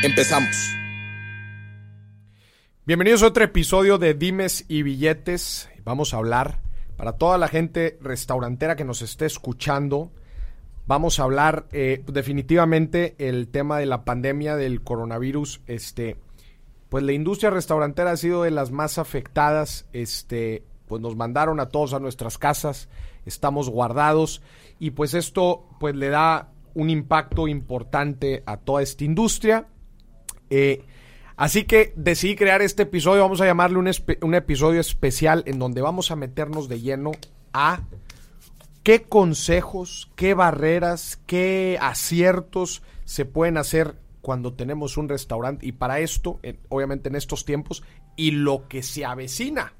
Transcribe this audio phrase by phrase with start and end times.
[0.00, 0.76] Empezamos.
[2.86, 5.68] Bienvenidos a otro episodio de Dimes y Billetes.
[5.82, 6.60] Vamos a hablar
[6.96, 10.12] para toda la gente restaurantera que nos esté escuchando.
[10.86, 15.62] Vamos a hablar eh, definitivamente el tema de la pandemia del coronavirus.
[15.66, 16.16] Este,
[16.90, 19.88] pues la industria restaurantera ha sido de las más afectadas.
[19.92, 22.88] Este, pues nos mandaron a todos a nuestras casas.
[23.26, 24.42] Estamos guardados
[24.78, 29.66] y pues esto pues le da un impacto importante a toda esta industria.
[30.50, 30.84] Eh,
[31.36, 33.90] así que decidí crear este episodio, vamos a llamarle un,
[34.22, 37.12] un, episodio especial en donde vamos a meternos de lleno
[37.52, 37.82] a
[38.82, 46.00] qué consejos, qué barreras, qué aciertos se pueden hacer cuando tenemos un restaurante y para
[46.00, 47.82] esto, obviamente en estos tiempos,
[48.16, 49.72] y lo que se avecina.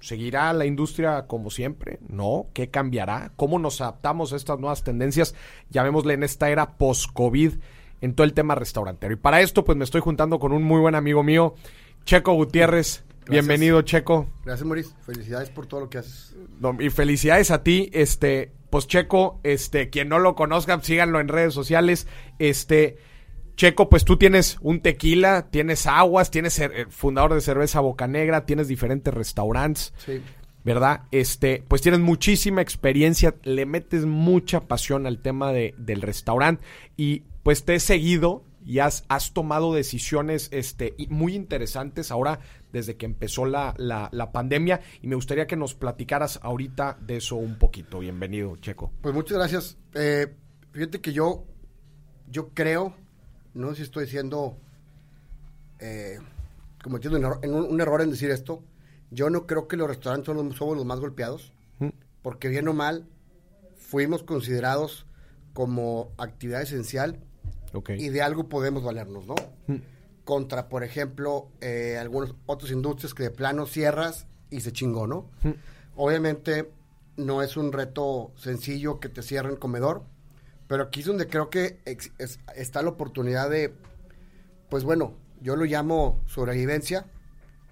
[0.00, 2.00] ¿Seguirá la industria como siempre?
[2.08, 2.48] ¿No?
[2.52, 3.32] ¿Qué cambiará?
[3.36, 5.34] ¿Cómo nos adaptamos a estas nuevas tendencias?
[5.70, 7.54] Llamémosle en esta era post-COVID
[8.02, 9.14] en todo el tema restaurantero.
[9.14, 11.54] Y para esto, pues me estoy juntando con un muy buen amigo mío,
[12.04, 13.04] Checo Gutiérrez.
[13.30, 14.26] Bienvenido, Checo.
[14.44, 14.90] Gracias, Maurice.
[15.06, 16.36] Felicidades por todo lo que haces.
[16.80, 21.54] y felicidades a ti, este, pues Checo, este, quien no lo conozca, síganlo en redes
[21.54, 22.08] sociales.
[22.40, 22.98] Este,
[23.54, 28.44] Checo, pues tú tienes un tequila, tienes aguas, tienes eh, fundador de cerveza Boca Negra,
[28.44, 29.94] tienes diferentes restaurantes.
[30.04, 30.20] Sí.
[30.64, 31.02] ¿verdad?
[31.10, 36.64] Este, pues tienes muchísima experiencia, le metes mucha pasión al tema de, del restaurante
[36.96, 42.40] y pues te he seguido y has, has tomado decisiones este, muy interesantes ahora
[42.72, 47.16] desde que empezó la, la, la, pandemia y me gustaría que nos platicaras ahorita de
[47.16, 47.98] eso un poquito.
[47.98, 48.92] Bienvenido, Checo.
[49.00, 49.76] Pues muchas gracias.
[49.94, 50.34] Eh,
[50.70, 51.44] fíjate que yo,
[52.30, 52.94] yo creo,
[53.54, 54.56] no sé si estoy diciendo,
[55.80, 56.18] eh,
[56.82, 58.62] cometiendo un error, en un, un error en decir esto,
[59.10, 61.52] yo no creo que los restaurantes son los, somos los más golpeados,
[62.22, 63.08] porque bien o mal
[63.76, 65.06] fuimos considerados
[65.52, 67.18] como actividad esencial
[67.72, 68.00] okay.
[68.00, 69.34] y de algo podemos valernos, ¿no?
[70.24, 75.30] Contra, por ejemplo, eh, algunas otras industrias que de plano cierras y se chingó, ¿no?
[75.96, 76.70] Obviamente
[77.16, 80.02] no es un reto sencillo que te cierren comedor,
[80.68, 83.74] pero aquí es donde creo que es, es, está la oportunidad de,
[84.70, 87.06] pues bueno, yo lo llamo sobrevivencia,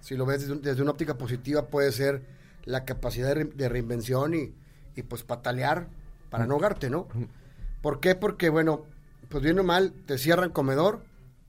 [0.01, 2.23] si lo ves desde, desde, una óptica positiva, puede ser
[2.65, 4.53] la capacidad de, re, de reinvención y,
[4.95, 5.87] y, pues patalear
[6.29, 7.07] para no ahogarte, ¿no?
[7.81, 8.15] ¿Por qué?
[8.15, 8.85] Porque, bueno,
[9.31, 11.03] pues bien o mal, te cierran comedor,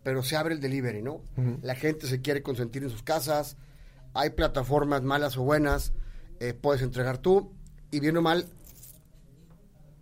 [0.05, 1.15] pero se abre el delivery, ¿no?
[1.15, 1.59] Uh -huh.
[1.63, 3.57] La gente se quiere consentir en sus casas,
[4.15, 5.93] hay plataformas malas o buenas,
[6.41, 7.53] eh, puedes entregar tú,
[7.91, 8.47] y bien o mal,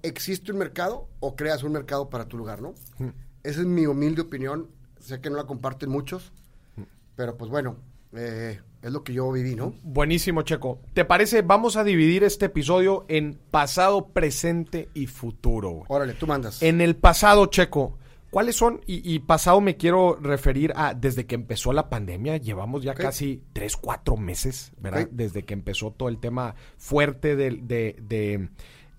[0.02, 2.70] ¿existe un mercado o creas un mercado para tu lugar, no?
[2.70, 2.74] Uh
[3.06, 3.12] -huh.
[3.42, 4.68] Esa es mi humilde opinión,
[5.00, 6.32] sé que no la comparten muchos,
[6.76, 6.86] uh -huh.
[7.16, 7.76] pero pues bueno,
[8.12, 9.74] eh, es lo que yo viví, ¿no?
[9.82, 10.80] Buenísimo, Checo.
[10.94, 11.42] ¿Te parece?
[11.42, 15.84] Vamos a dividir este episodio en pasado, presente y futuro.
[15.88, 16.62] Órale, tú mandas.
[16.62, 17.98] En el pasado, Checo,
[18.30, 18.80] ¿cuáles son?
[18.86, 22.38] Y, y pasado me quiero referir a desde que empezó la pandemia.
[22.38, 23.04] Llevamos ya okay.
[23.04, 25.02] casi tres, cuatro meses, ¿verdad?
[25.02, 25.14] Okay.
[25.14, 28.48] Desde que empezó todo el tema fuerte de, de, de,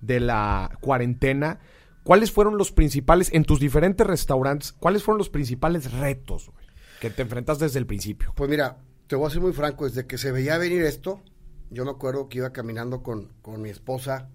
[0.02, 1.60] de la cuarentena.
[2.04, 6.66] ¿Cuáles fueron los principales, en tus diferentes restaurantes, cuáles fueron los principales retos güey,
[7.00, 8.34] que te enfrentas desde el principio?
[8.36, 8.78] Pues mira,
[9.12, 11.22] te voy a ser muy franco, desde que se veía venir esto,
[11.70, 14.30] yo me acuerdo que iba caminando con, con mi esposa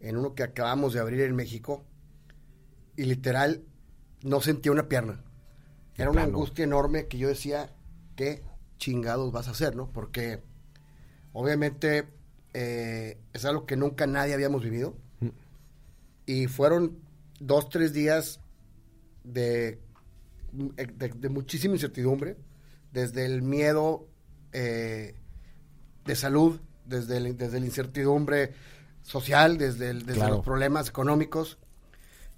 [0.00, 1.84] en uno que acabamos de abrir en México
[2.96, 3.62] y literal
[4.24, 5.22] no sentía una pierna.
[5.94, 7.72] Era una angustia enorme que yo decía,
[8.16, 8.42] ¿qué
[8.78, 9.92] chingados vas a hacer, no?
[9.92, 10.42] Porque
[11.32, 12.08] obviamente
[12.52, 14.96] eh, es algo que nunca nadie habíamos vivido.
[15.20, 15.28] Mm.
[16.26, 16.98] Y fueron
[17.38, 18.40] dos, tres días
[19.22, 19.78] de,
[20.52, 22.36] de, de muchísima incertidumbre
[22.92, 24.06] desde el miedo
[24.52, 25.14] eh,
[26.04, 28.52] de salud, desde, el, desde la incertidumbre
[29.02, 30.36] social, desde, el, desde claro.
[30.36, 31.58] los problemas económicos.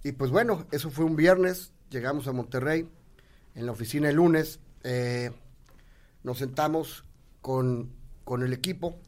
[0.05, 2.89] Y pues bueno, eso fue un viernes, llegamos a Monterrey,
[3.55, 5.31] en la oficina el lunes, eh,
[6.23, 7.05] nos sentamos
[7.41, 7.93] con,
[8.25, 8.99] con, el equipo.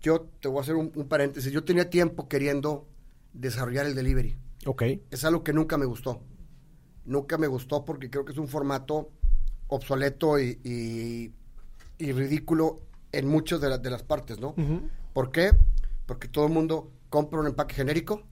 [0.00, 2.86] Yo te voy a hacer un, un, paréntesis, yo tenía tiempo queriendo
[3.32, 4.36] desarrollar el delivery.
[4.66, 4.82] Ok.
[5.10, 6.20] Es algo que nunca me gustó.
[7.04, 9.10] Nunca me gustó porque creo que es un formato
[9.68, 11.32] obsoleto y, y,
[11.98, 12.80] y, ridículo
[13.12, 14.48] en muchas de, la, de las partes, ¿no?
[14.56, 14.90] Uh -huh.
[15.12, 15.52] ¿Por qué?
[16.06, 18.22] Porque todo el mundo compra un empaque genérico,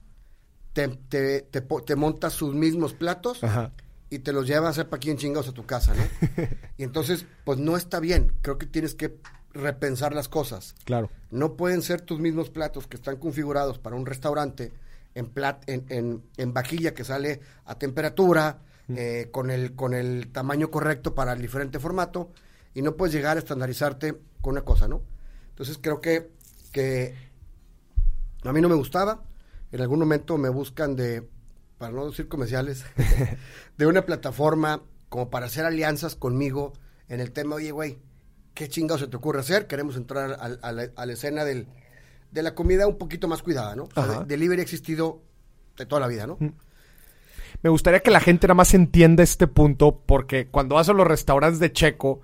[0.73, 3.71] te, te, te, te monta sus mismos platos Ajá.
[4.09, 6.03] y te los llevas a para quién chingados a tu casa, ¿no?
[6.77, 8.33] y entonces, pues no está bien.
[8.41, 9.17] Creo que tienes que
[9.53, 10.75] repensar las cosas.
[10.83, 11.09] Claro.
[11.31, 14.71] No pueden ser tus mismos platos que están configurados para un restaurante
[15.15, 18.59] en, plat, en, en, en vajilla que sale a temperatura,
[18.89, 22.31] eh, con, el, con el tamaño correcto para el diferente formato,
[22.73, 25.01] y no puedes llegar a estandarizarte con una cosa, ¿no?
[25.49, 26.31] Entonces creo que,
[26.71, 27.13] que
[28.43, 29.23] a mí no me gustaba.
[29.71, 31.27] En algún momento me buscan de,
[31.77, 32.83] para no decir comerciales,
[33.77, 36.73] de una plataforma como para hacer alianzas conmigo
[37.07, 37.99] en el tema, oye, güey,
[38.53, 39.67] ¿qué chingados se te ocurre hacer?
[39.67, 41.67] Queremos entrar a, a la, a la escena del,
[42.31, 43.83] de la comida un poquito más cuidada, ¿no?
[43.83, 45.21] O sea, de- delivery ha existido
[45.77, 46.37] de toda la vida, ¿no?
[47.63, 51.07] Me gustaría que la gente nada más entienda este punto porque cuando vas a los
[51.07, 52.19] restaurantes de Checo,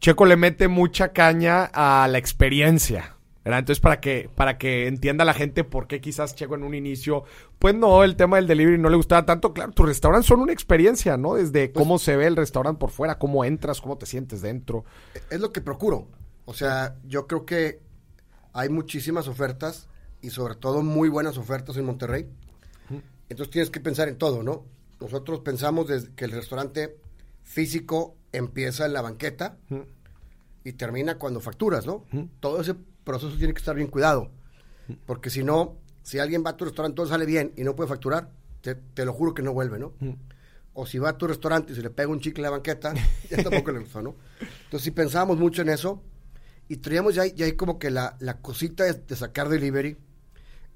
[0.00, 3.16] Checo le mete mucha caña a la experiencia.
[3.42, 3.60] ¿verdad?
[3.60, 7.24] Entonces, para que, para que entienda la gente por qué quizás Checo en un inicio,
[7.58, 9.54] pues no, el tema del delivery no le gustaba tanto.
[9.54, 11.34] Claro, tus restaurantes son una experiencia, ¿no?
[11.34, 14.84] Desde cómo se ve el restaurante por fuera, cómo entras, cómo te sientes dentro.
[15.30, 16.08] Es lo que procuro.
[16.44, 17.80] O sea, yo creo que
[18.52, 19.88] hay muchísimas ofertas
[20.20, 22.28] y sobre todo muy buenas ofertas en Monterrey.
[23.30, 24.66] Entonces tienes que pensar en todo, ¿no?
[25.02, 26.96] Nosotros pensamos desde que el restaurante
[27.42, 29.58] físico empieza en la banqueta
[30.62, 32.06] y termina cuando facturas, ¿no?
[32.38, 34.30] Todo ese proceso tiene que estar bien cuidado.
[35.04, 37.88] Porque si no, si alguien va a tu restaurante, todo sale bien y no puede
[37.88, 39.92] facturar, te, te lo juro que no vuelve, ¿no?
[40.72, 42.94] O si va a tu restaurante y se le pega un chicle en la banqueta,
[43.30, 44.14] ya tampoco le gustó, ¿no?
[44.40, 46.00] Entonces, si pensábamos mucho en eso
[46.68, 49.96] y traíamos ya, ya hay como que la, la cosita de, de sacar delivery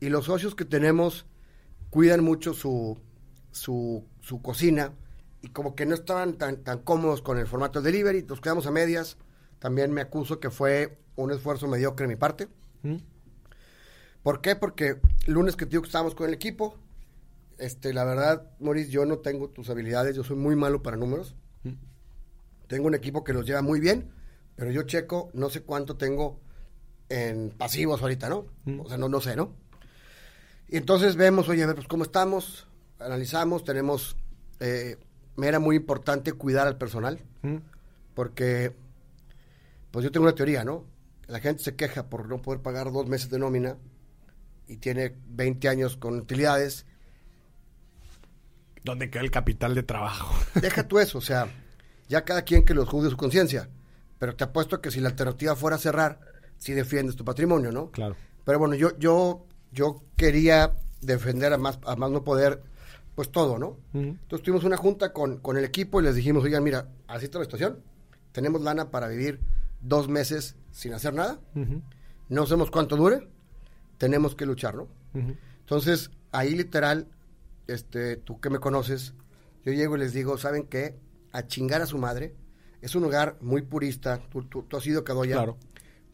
[0.01, 1.27] y los socios que tenemos
[1.91, 2.99] cuidan mucho su,
[3.57, 4.93] su, su cocina
[5.41, 8.67] y como que no estaban tan, tan cómodos con el formato de delivery, nos quedamos
[8.67, 9.19] a medias.
[9.61, 12.49] También me acuso que fue un esfuerzo mediocre de mi parte.
[14.25, 14.57] ¿Por qué?
[14.57, 16.77] Porque el lunes que te digo que estábamos con el equipo,
[17.59, 21.37] este, la verdad, Maurice, yo no tengo tus habilidades, yo soy muy malo para números.
[22.67, 24.11] Tengo un equipo que los lleva muy bien,
[24.57, 26.41] pero yo checo, no sé cuánto tengo
[27.09, 28.47] en pasivos ahorita, ¿no?
[28.83, 29.55] O sea, no, no sé, ¿no?
[30.69, 32.67] Y entonces vemos, oye, a ver, pues cómo estamos,
[32.99, 34.17] analizamos, tenemos,
[34.61, 34.97] eh,
[35.37, 37.21] me era muy importante cuidar al personal,
[38.15, 38.75] porque,
[39.91, 40.85] pues yo tengo una teoría, ¿no?
[41.27, 43.77] La gente se queja por no poder pagar dos meses de nómina
[44.69, 46.87] y tiene 20 años con utilidades.
[48.85, 50.35] ¿Dónde queda el capital de trabajo?
[50.61, 51.49] Deja tú eso, o sea,
[52.09, 53.69] ya cada quien que los juzgue su conciencia,
[54.19, 56.21] pero te apuesto que si la alternativa fuera cerrar,
[56.59, 57.91] sí defiendes tu patrimonio, ¿no?
[57.91, 58.17] Claro.
[58.45, 62.63] Pero bueno, yo, yo, yo quería defender a más, a más no poder,
[63.17, 63.79] pues todo, ¿no?
[63.95, 67.39] Entonces tuvimos una junta con, con el equipo y les dijimos, oigan, mira, así está
[67.39, 67.83] la situación,
[68.31, 69.41] tenemos lana para vivir
[69.81, 71.41] dos meses sin hacer nada,
[72.29, 73.27] no sabemos cuánto dure,
[73.99, 74.87] tenemos que luchar, ¿no?
[75.61, 77.09] Entonces, ahí literal,
[77.67, 79.15] este, tú que me conoces,
[79.65, 80.97] yo llego y les digo, ¿saben qué?
[81.33, 82.35] A chingar a su madre.
[82.83, 85.57] Es un lugar muy purista, tú, tú, tú has ido a Cadoya, Claro.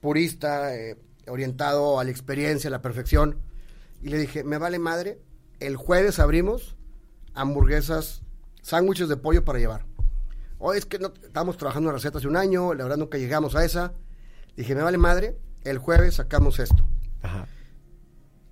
[0.00, 0.96] purista, eh,
[1.26, 3.38] orientado a la experiencia, a la perfección.
[4.00, 5.18] Y le dije, me vale madre,
[5.60, 6.76] el jueves abrimos
[7.34, 8.22] hamburguesas,
[8.62, 9.86] sándwiches de pollo para llevar.
[10.58, 13.54] Hoy es que no, estamos trabajando en recetas hace un año, la verdad nunca llegamos
[13.56, 13.94] a esa.
[14.56, 16.86] Dije, me vale madre, el jueves sacamos esto.
[17.22, 17.46] Ajá.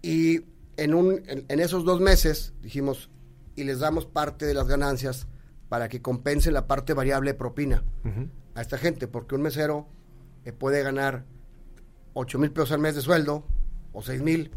[0.02, 0.46] Y
[0.76, 3.10] en, un, en, en esos dos meses dijimos,
[3.54, 5.26] y les damos parte de las ganancias
[5.68, 7.84] para que compensen la parte variable de propina
[8.54, 9.86] a esta gente, porque un mesero
[10.44, 11.24] eh, puede ganar
[12.14, 13.46] 8 mil pesos al mes de sueldo,
[13.92, 14.50] o 6 mil,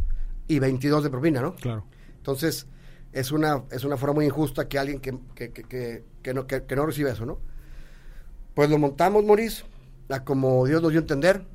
[0.48, 1.56] y 22 de propina, ¿no?
[1.56, 1.86] Claro.
[2.18, 2.68] Entonces,
[3.14, 6.64] es una, es una forma muy injusta que alguien que, que, que, que, no, que,
[6.76, 7.40] no recibe eso, ¿no?
[8.56, 9.24] Pues lo montamos,
[10.10, 11.46] a como Dios nos dio a entender.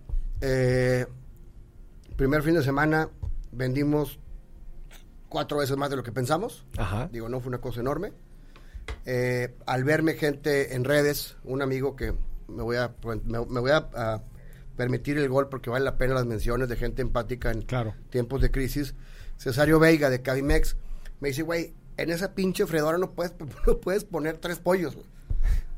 [0.40, 1.06] Eh,
[2.16, 3.10] primer fin de semana
[3.52, 4.18] vendimos
[5.28, 6.64] cuatro veces más de lo que pensamos.
[6.76, 7.08] Ajá.
[7.12, 8.12] Digo, no fue una cosa enorme.
[9.04, 12.14] Eh, al verme gente en redes, un amigo que
[12.48, 14.22] me voy a, me, me voy a, a
[14.76, 17.94] permitir el gol porque vale la pena las menciones de gente empática en Claro.
[18.10, 18.94] tiempos de crisis.
[19.36, 20.76] Cesario Veiga de Cabimex
[21.20, 23.34] me dice, güey, en esa pinche fredora no puedes,
[23.66, 25.06] no puedes poner tres pollos, güey.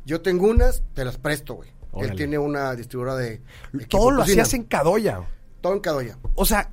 [0.07, 1.71] Yo tengo unas, te las presto, güey.
[2.01, 3.43] Él tiene una distribuidora de...
[3.89, 5.23] Todo lo hacías en Cadoya.
[5.61, 6.19] Todo en Cadoya.
[6.37, 6.71] O sea,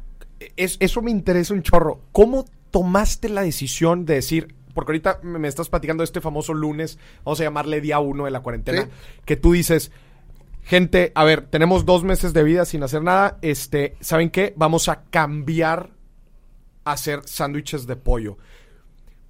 [0.55, 2.01] es- eso me interesa un chorro.
[2.11, 6.53] ¿Cómo tomaste la decisión de decir, porque ahorita me me estás platicando de este famoso
[6.53, 8.89] lunes, vamos a llamarle día uno de la cuarentena, Sí.
[9.25, 9.91] que tú dices,
[10.63, 14.53] gente, a ver, tenemos dos meses de vida sin hacer nada, este, ¿saben qué?
[14.55, 15.89] Vamos a cambiar
[16.85, 18.37] a hacer sándwiches de pollo.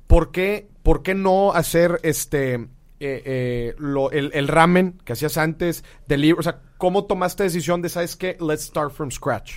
[0.07, 2.67] ¿Por qué, por qué no hacer este eh,
[2.99, 6.39] eh, lo- el, el ramen que hacías antes, delivery?
[6.39, 8.37] O sea, ¿cómo tomaste decisión de, sabes qué?
[8.39, 9.53] Let's start from scratch.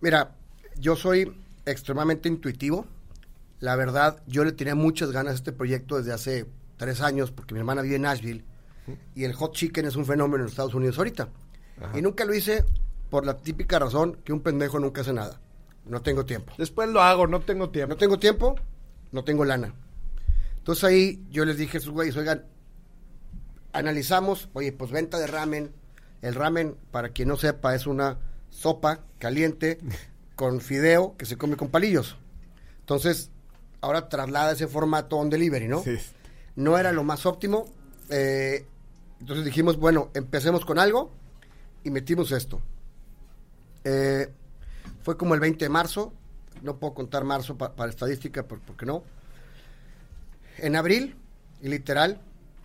[0.00, 0.36] Mira,
[0.78, 1.32] yo soy
[1.66, 2.86] extremadamente intuitivo.
[3.60, 7.54] La verdad, yo le tenía muchas ganas a este proyecto desde hace tres años, porque
[7.54, 8.44] mi hermana vive en Nashville,
[9.16, 11.28] y el hot chicken es un fenómeno en Estados Unidos ahorita.
[11.94, 12.64] Y nunca lo hice
[13.10, 15.40] por la típica razón que un pendejo nunca hace nada.
[15.84, 16.52] No tengo tiempo.
[16.56, 17.94] Después lo hago, no tengo tiempo.
[17.94, 18.54] No tengo tiempo,
[19.10, 19.74] no tengo lana.
[20.68, 22.44] Entonces ahí yo les dije a esos güeyes, oigan,
[23.72, 25.72] analizamos, oye, pues venta de ramen.
[26.20, 28.18] El ramen, para quien no sepa, es una
[28.50, 29.78] sopa caliente
[30.36, 32.18] con fideo que se come con palillos.
[32.80, 33.30] Entonces,
[33.80, 35.82] ahora traslada ese formato on delivery, ¿no?
[35.82, 35.96] Sí.
[36.56, 37.64] No era lo más óptimo.
[38.10, 38.66] eh,
[39.20, 41.10] entonces dijimos, bueno, empecemos con algo
[41.82, 42.60] y metimos esto.
[43.84, 44.30] Eh,
[45.02, 46.12] fue como el 20 de marzo,
[46.60, 49.02] no puedo contar marzo pa- para estadística por- porque no.
[50.58, 51.16] En abril,
[51.62, 52.20] y literal,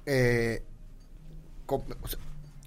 [0.05, 0.63] eh,
[1.65, 2.19] co- o sea,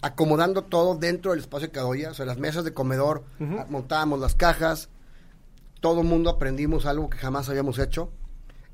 [0.02, 3.24] acomodando todo dentro del espacio de Cadoya, o sea, las mesas de comedor,
[3.58, 4.88] a- montábamos las cajas,
[5.80, 8.10] todo el mundo aprendimos algo que jamás habíamos hecho.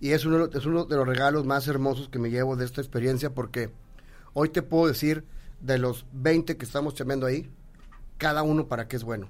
[0.01, 2.81] Y es uno, es uno de los regalos más hermosos que me llevo de esta
[2.81, 3.71] experiencia porque
[4.35, 5.25] hoy te puedo decir
[5.61, 7.49] de los 20 que estamos chambeando ahí,
[8.19, 9.29] cada uno para qué es bueno.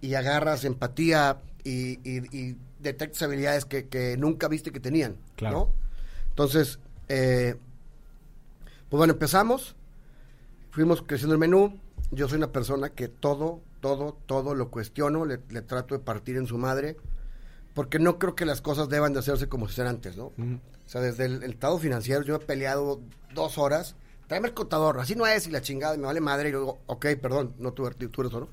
[0.00, 5.16] Y agarras empatía y, y- y detectas habilidades que, que nunca viste que tenían.
[5.36, 5.58] Claro.
[5.58, 5.89] ¿no?
[6.30, 7.56] Entonces, eh,
[8.88, 9.76] pues bueno, empezamos,
[10.70, 11.78] fuimos creciendo el menú.
[12.10, 16.36] Yo soy una persona que todo, todo, todo lo cuestiono, le, le trato de partir
[16.36, 16.96] en su madre,
[17.74, 20.26] porque no creo que las cosas deban de hacerse como se hacían antes, ¿no?
[20.26, 23.00] O sea, desde el, el estado financiero yo he peleado
[23.32, 23.94] dos horas,
[24.26, 26.80] tráeme el contador, así no es, y la chingada, y me vale madre, y luego,
[26.86, 28.48] ok, perdón, no tú, tú eres solo.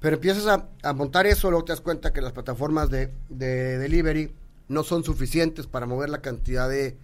[0.00, 3.76] Pero empiezas a, a montar eso, luego te das cuenta que las plataformas de, de
[3.76, 4.32] delivery
[4.70, 6.96] no son suficientes para mover la cantidad de,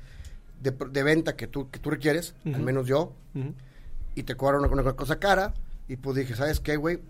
[0.63, 3.13] de, de venta que tú, que tú requieres, al menos yo,
[4.15, 5.53] y te cobran una, una cosa cara,
[5.89, 7.01] y pues dije, ¿sabes qué, güey?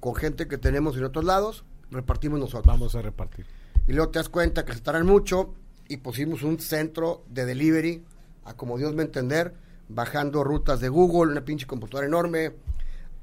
[0.00, 2.66] Con gente que tenemos en otros lados, repartimos nosotros.
[2.66, 3.46] Vamos a repartir.
[3.86, 5.54] Y luego te das cuenta que se tardan mucho
[5.88, 8.04] y pusimos un centro de delivery,
[8.44, 9.54] a como Dios me entender,
[9.88, 12.52] bajando rutas de Google, una pinche computadora enorme,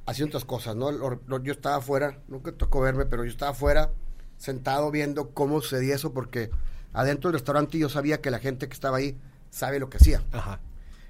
[0.07, 0.91] haciendo otras cosas, ¿no?
[0.91, 3.91] Lo- lo- yo estaba afuera, nunca tocó verme, pero yo estaba afuera,
[4.37, 6.49] sentado viendo cómo sucedía eso, porque
[6.95, 9.17] adentro del restaurante yo sabía que la gente que estaba ahí
[9.49, 10.23] sabe lo que hacía.
[10.31, 10.59] Ajá.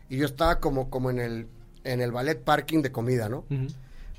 [0.09, 1.47] Y yo estaba como, como en el
[1.85, 3.45] en el ballet parking de comida, ¿no?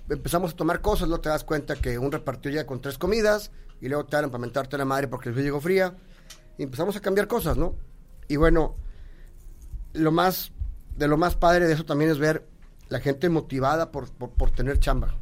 [0.09, 3.51] Empezamos a tomar cosas, luego te das cuenta que un repartió ya con tres comidas
[3.81, 5.97] y luego te dan para mentarte la madre porque el llegó fría.
[6.57, 7.75] Y empezamos a cambiar cosas, ¿no?
[8.29, 8.77] Y bueno,
[9.93, 10.53] lo más,
[10.97, 12.47] de lo más padre de eso también es ver
[12.89, 15.17] la gente motivada por, por, por tener chamba.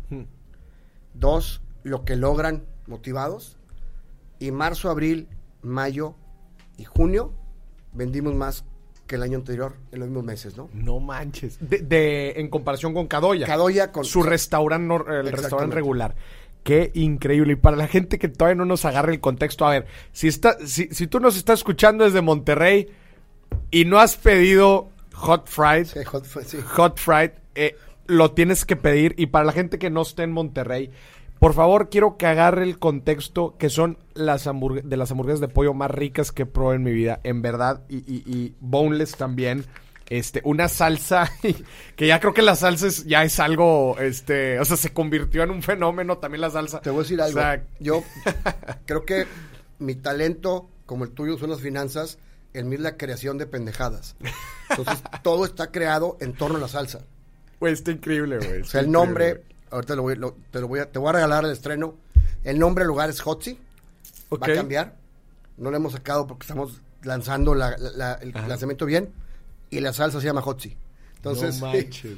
[1.15, 3.57] Dos, lo que logran motivados.
[4.39, 5.29] Y marzo, abril,
[5.63, 6.15] mayo
[6.77, 7.33] y junio
[7.93, 8.65] vendimos más
[9.07, 10.71] que el año anterior en los mismos meses, ¿no?
[10.73, 11.59] No manches.
[11.61, 13.47] De, de- en comparación con Cadoya.
[13.47, 16.15] Cadoya con- su restaurante, el restaurante regular.
[16.63, 17.53] Qué increíble.
[17.53, 20.57] Y para la gente que todavía no nos agarre el contexto, a ver, si está,
[20.67, 22.89] si, si tú nos estás escuchando desde Monterrey
[23.71, 26.59] y no has pedido hot fried, Sí, hot- sí.
[26.65, 27.77] hot fried, eh,
[28.07, 29.15] lo tienes que pedir.
[29.19, 30.91] Y para la gente que no esté en Monterrey,
[31.39, 35.75] por favor, quiero que agarre el contexto que son las de las hamburguesas de pollo
[35.75, 37.83] más ricas que probé en mi vida, en verdad.
[37.89, 39.65] Y, y, y boneless también.
[40.11, 41.31] Este, una salsa
[41.97, 45.43] que ya creo que la salsa es- ya es algo, este, o sea, se convirtió
[45.43, 46.81] en un fenómeno también la salsa.
[46.81, 47.39] Te voy a decir algo.
[47.39, 48.03] O sea, Yo
[48.87, 49.27] creo que
[49.79, 52.19] mi talento, como el tuyo, son las finanzas.
[52.53, 54.15] El mío es la creación de pendejadas.
[54.71, 57.01] Entonces, todo está creado en torno a la salsa.
[57.59, 58.61] güey, está increíble, güey.
[58.61, 59.43] O sea, el nombre,
[59.75, 61.95] ahorita lo voy, lo- te, lo voy a, te voy a regalar el estreno.
[62.45, 63.59] El nombre del lugar es Hotzi.
[64.33, 64.97] Va a cambiar.
[65.57, 68.49] No lo hemos sacado porque estamos lanzando la- la- la- el Ajá.
[68.49, 69.11] lanzamiento bien.
[69.71, 70.77] Y la salsa se llama Hotzi.
[71.17, 72.17] Entonces, no manches,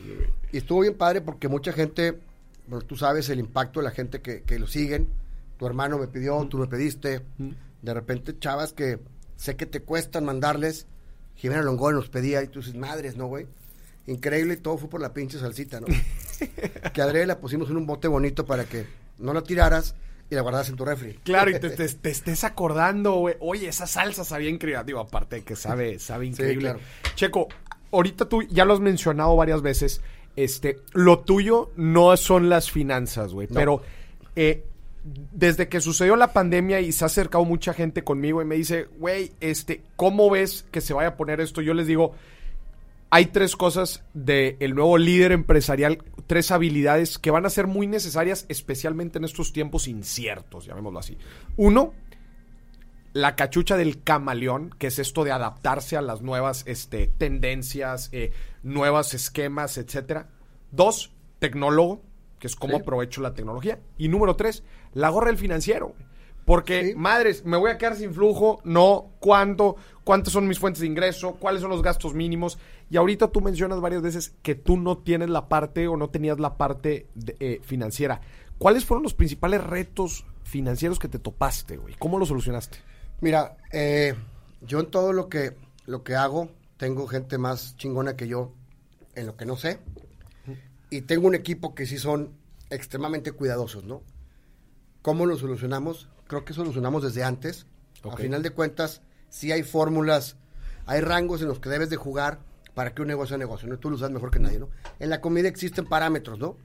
[0.53, 2.19] y estuvo bien padre porque mucha gente,
[2.67, 5.09] bueno, tú sabes el impacto de la gente que, que lo siguen.
[5.59, 7.23] Tu hermano me pidió, tú me pediste.
[7.83, 8.99] De repente, chavas que
[9.37, 10.87] sé que te cuestan mandarles.
[11.37, 13.47] Jimena Longón nos pedía y tú dices, madres, ¿no, güey?
[14.07, 15.87] Increíble y todo fue por la pinche salsita, ¿no?
[16.93, 18.87] que Adriel la pusimos en un bote bonito para que
[19.19, 19.95] no la tiraras
[20.31, 21.15] y la guardaras en tu refri.
[21.25, 23.37] Claro, y te, te- te estés acordando, güey.
[23.41, 24.83] Oye, esa salsa sabía increíble.
[24.85, 26.61] Digo, aparte de que sabe, sabe increíble.
[26.63, 26.81] claro.
[27.15, 27.49] Checo,
[27.93, 30.01] ahorita tú ya lo has mencionado varias veces.
[30.37, 33.49] Este, lo tuyo no son las finanzas, güey.
[33.49, 33.55] No.
[33.55, 33.83] Pero
[34.37, 34.65] eh,
[35.33, 38.87] desde que sucedió la pandemia y se ha acercado mucha gente conmigo y me dice,
[38.99, 41.63] güey, este, ¿cómo ves que se vaya a poner esto?
[41.63, 42.15] Yo les digo,
[43.17, 48.45] hay tres cosas del nuevo líder empresarial, tres habilidades que van a ser muy necesarias,
[48.51, 51.17] especialmente en estos tiempos inciertos, llamémoslo así.
[51.57, 51.95] Uno,
[53.15, 58.33] la cachucha del camaleón, que es esto de adaptarse a las nuevas este, tendencias, eh,
[58.63, 60.29] nuevos esquemas, etcétera.
[60.71, 62.03] Dos, tecnólogo,
[62.39, 62.83] que es cómo Sí.
[62.83, 63.81] aprovecho la tecnología.
[63.97, 65.95] Y número tres, la gorra del financiero.
[66.45, 66.95] Porque, Sí.
[66.95, 69.77] madres, me voy a quedar sin flujo, no, ¿cuánto?
[70.07, 71.33] ¿Cuántas son mis fuentes de ingreso?
[71.35, 72.59] ¿Cuáles son los gastos mínimos?
[72.89, 76.39] Y ahorita tú mencionas varias veces que tú no tienes la parte o no tenías
[76.39, 78.21] la parte de- eh, financiera.
[78.57, 81.97] ¿Cuáles fueron los principales retos financieros que te topaste, güey?
[81.99, 82.79] ¿Cómo lo solucionaste?
[83.21, 84.15] Mira, eh,
[84.63, 88.53] yo en todo lo que, lo que hago, tengo gente más chingona que yo
[89.17, 89.81] en lo que no sé.
[90.89, 92.31] Y tengo un equipo que sí son
[92.71, 94.03] extremadamente cuidadosos, ¿no?
[95.03, 96.09] ¿Cómo lo solucionamos?
[96.29, 97.67] Creo que solucionamos desde antes.
[98.05, 98.15] Ok.
[98.15, 100.37] A final de cuentas, sí hay fórmulas,
[100.87, 102.39] hay rangos en los que debes de jugar
[102.75, 103.79] para que un negocio sea negocio, ¿no?
[103.79, 104.69] Tú lo sabes mejor que nadie, ¿no?
[104.99, 106.57] En la comida existen parámetros, ¿no?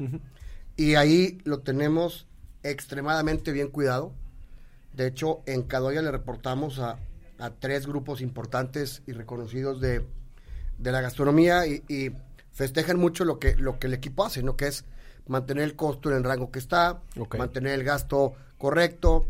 [0.75, 2.27] Y ahí lo tenemos
[2.63, 4.13] extremadamente bien cuidado.
[4.93, 6.97] De hecho, en Cadoya le reportamos a,
[7.39, 10.05] a tres grupos importantes y reconocidos de,
[10.77, 12.11] de la gastronomía y, y
[12.51, 14.57] festejan mucho lo que, lo que el equipo hace, ¿no?
[14.57, 14.83] Que es
[15.27, 17.01] mantener el costo en el rango que está,
[17.37, 19.25] mantener el gasto correcto.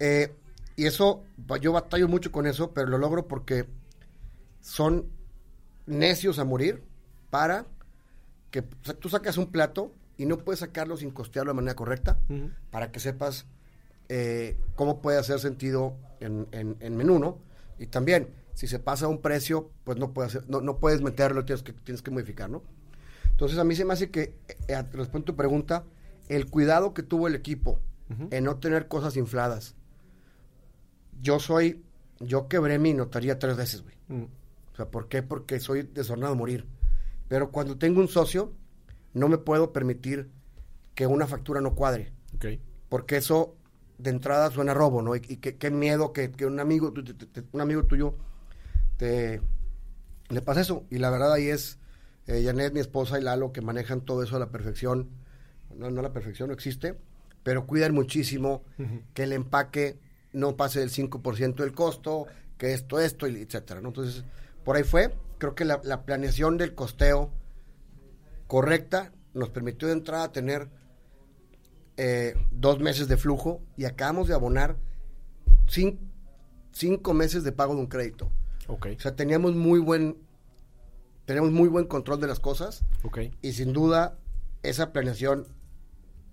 [0.00, 0.32] Eh,
[0.80, 1.22] y eso,
[1.60, 3.66] yo batallo mucho con eso, pero lo logro porque
[4.60, 5.06] son
[5.86, 6.82] necios a morir
[7.30, 7.66] para
[8.50, 11.74] que o sea, tú sacas un plato y no puedes sacarlo sin costearlo de manera
[11.74, 12.18] correcta
[12.70, 13.46] para que sepas
[14.08, 17.38] eh, cómo puede hacer sentido en, en, en menú, ¿no?
[17.78, 21.44] Y también, si se pasa un precio, pues no, puede hacer- no, no puedes meterlo,
[21.44, 22.62] tienes que, tienes que modificar, ¿no?
[23.30, 24.34] Entonces a mí se me hace que,
[24.68, 25.84] eh, respondiendo a tu pregunta,
[26.28, 27.80] el cuidado que tuvo el equipo
[28.32, 29.74] en no tener cosas infladas.
[31.20, 31.82] Yo soy,
[32.20, 33.94] yo quebré mi notaría tres veces, güey.
[34.08, 34.24] Mm.
[34.72, 35.22] O sea, ¿por qué?
[35.22, 36.66] Porque soy desordenado a morir.
[37.28, 38.52] Pero cuando tengo un socio,
[39.14, 40.30] no me puedo permitir
[40.94, 42.12] que una factura no cuadre.
[42.34, 42.46] Ok.
[42.88, 43.56] Porque eso
[43.98, 45.14] de entrada suena a robo, ¿no?
[45.14, 48.14] Y, y qué, miedo que, que un amigo te- te- un amigo tuyo
[48.96, 49.40] te
[50.28, 50.84] le pasa eso.
[50.90, 51.78] Y la verdad ahí es
[52.26, 55.08] eh, Janet, mi esposa y Lalo que manejan todo eso a la perfección.
[55.76, 56.96] No, no a la perfección, no existe,
[57.42, 58.64] pero cuidan muchísimo
[59.14, 59.98] que el empaque
[60.32, 62.26] no pase del 5% del costo,
[62.58, 63.88] que esto, esto, etcétera, ¿no?
[63.88, 64.24] Entonces,
[64.64, 65.14] por ahí fue.
[65.38, 67.30] Creo que la, la planeación del costeo
[68.46, 70.68] correcta nos permitió de entrada tener
[71.96, 74.76] eh, dos meses de flujo y acabamos de abonar
[75.68, 75.98] cin-
[76.72, 78.30] cinco meses de pago de un crédito.
[78.68, 78.88] Ok.
[78.96, 80.16] O sea, teníamos muy buen,
[81.24, 83.18] tenemos muy buen control de las cosas Ok.
[83.42, 84.18] y sin duda
[84.62, 85.46] esa planeación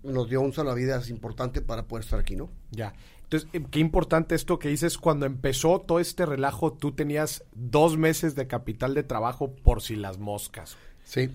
[0.02, 2.50] nos dio un salvavidas importante para poder estar aquí, ¿no?
[2.70, 2.92] Ya.
[3.30, 7.98] Entonces, eh, qué importante esto que dices, cuando empezó todo este relajo, tú tenías dos
[7.98, 10.76] meses de capital de trabajo por si las moscas.
[11.04, 11.30] Sí.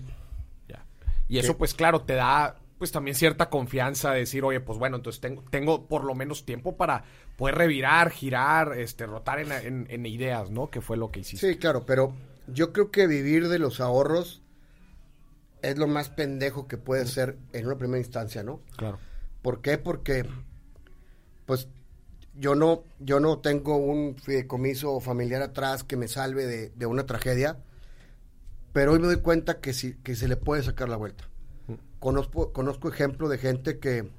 [0.68, 0.84] Ya.
[1.28, 4.96] Y eso, pues claro, te da pues también cierta confianza de decir, oye, pues bueno,
[4.96, 7.04] entonces tengo, tengo por lo menos tiempo para
[7.36, 10.70] poder revirar, girar, este, rotar en, en- en ideas, ¿no?
[10.70, 11.52] Que fue lo que hiciste.
[11.52, 12.12] Sí, claro, pero
[12.48, 14.42] yo creo que vivir de los ahorros
[15.62, 18.60] es lo más pendejo que puede ser en una primera instancia, ¿no?
[18.76, 18.98] Claro.
[19.40, 19.78] ¿Por qué?
[19.78, 20.26] Porque,
[21.46, 21.68] pues,
[22.36, 27.06] yo no, yo no tengo un fideicomiso familiar atrás que me salve de, de una
[27.06, 27.58] tragedia,
[28.72, 31.28] pero hoy me doy cuenta que, sí, que se le puede sacar la vuelta.
[32.00, 34.10] Conozco, conozco ejemplos de gente que,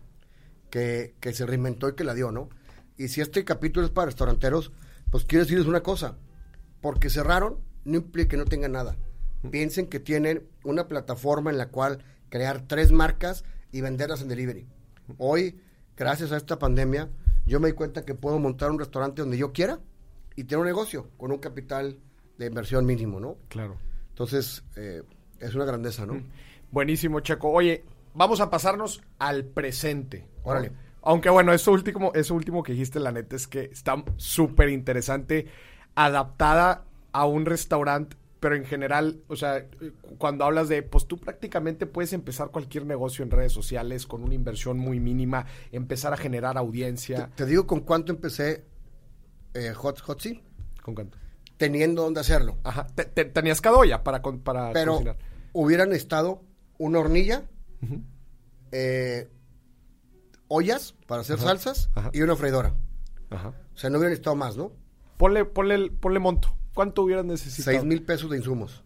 [0.69, 2.49] que, que se reinventó y que la dio, ¿no?
[2.97, 4.71] Y si este capítulo es para restauranteros,
[5.11, 6.17] pues quiero decirles una cosa,
[6.81, 8.95] porque cerraron no implica que no tengan nada.
[9.51, 14.67] Piensen que tienen una plataforma en la cual crear tres marcas y venderlas en delivery.
[15.17, 15.59] Hoy,
[15.95, 17.09] gracias a esta pandemia,
[17.45, 19.79] yo me di cuenta que puedo montar un restaurante donde yo quiera
[20.35, 21.99] y tener un negocio con un capital
[22.37, 23.37] de inversión mínimo, ¿no?
[23.47, 23.77] Claro.
[24.09, 25.03] Entonces, eh,
[25.39, 26.21] es una grandeza, ¿no?
[26.71, 27.49] Buenísimo, Checo.
[27.49, 30.27] Oye, vamos a pasarnos al presente.
[30.43, 30.71] Órale.
[31.01, 35.47] Aunque bueno, eso último, eso último que dijiste, la neta, es que está súper interesante,
[35.93, 39.67] adaptada a un restaurante, pero en general, o sea,
[40.17, 44.35] cuando hablas de, pues tú prácticamente puedes empezar cualquier negocio en redes sociales con una
[44.35, 47.27] inversión muy mínima, empezar a generar audiencia.
[47.35, 48.65] Te, te digo con cuánto empecé
[49.53, 50.43] eh, Hot Hotzi,
[50.83, 51.17] ¿Con cuánto?
[51.57, 52.57] teniendo dónde hacerlo.
[52.63, 52.85] Ajá.
[52.87, 55.17] Te- te- tenías cadoya para, para Pero cocinar.
[55.53, 56.43] hubieran estado
[56.77, 57.45] una hornilla,
[58.71, 59.29] eh,
[60.47, 62.09] ollas para hacer Ajá, salsas ajá.
[62.13, 62.75] y una freidora.
[63.29, 63.53] Ajá.
[63.73, 64.71] O sea, no hubieran estado más, ¿no?
[65.17, 66.55] Ponle, ponle, ponle monto.
[66.75, 67.75] ¿Cuánto hubieras necesitado?
[67.77, 68.83] Seis mil pesos de insumos.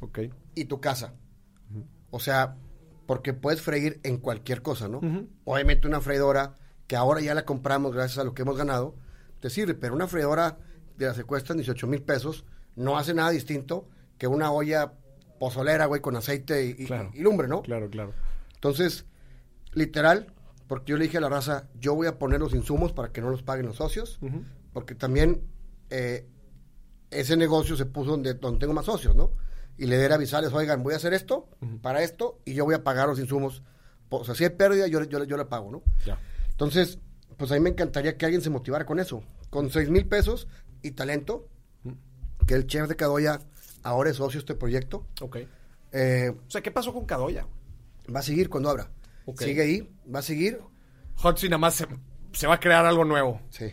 [0.00, 0.18] Ok.
[0.54, 1.14] Y tu casa.
[2.10, 2.56] O sea,
[3.06, 5.00] porque puedes freír en cualquier cosa, ¿no?
[5.44, 8.94] Obviamente una freidora, que ahora ya la compramos gracias a lo que hemos ganado,
[9.40, 10.58] te sirve, pero una freidora
[10.98, 12.44] de las que cuestan 18 mil pesos
[12.76, 14.92] no hace nada distinto que una olla
[15.40, 17.10] pozolera, güey, con aceite y, Claro.
[17.14, 17.62] y lumbre, ¿no?
[17.62, 18.12] Claro, claro.
[18.54, 19.06] Entonces,
[19.72, 20.32] literal,
[20.68, 23.20] porque yo le dije a la raza, yo voy a poner los insumos para que
[23.20, 24.18] no los paguen los socios,
[24.72, 25.42] porque también
[25.90, 26.26] eh,
[27.14, 29.32] ese negocio se puso donde, donde tengo más socios, ¿no?
[29.76, 31.48] Y le dieron avisarles, oigan, voy a hacer esto
[31.82, 33.62] para esto y yo voy a pagar los insumos.
[34.10, 35.82] O sea, si hay pérdida, yo, le- yo, yo le pago, ¿no?
[36.06, 36.18] Ya.
[36.50, 36.98] Entonces,
[37.36, 39.24] pues a mí me encantaría que alguien se motivara con eso.
[39.50, 40.46] Con seis mil pesos
[40.82, 41.48] y talento,
[42.46, 43.40] que el chef de Cadoya
[43.82, 45.06] ahora es socio de este proyecto.
[45.20, 45.38] Ok.
[45.92, 47.46] Eh, O sea, ¿qué pasó con Cadoya?
[48.14, 48.90] va a seguir cuando abra.
[49.46, 50.60] Sigue ahí, va a seguir.
[51.16, 51.86] Hotzi nada más se,
[52.32, 53.40] se va a crear algo nuevo.
[53.50, 53.64] Sí.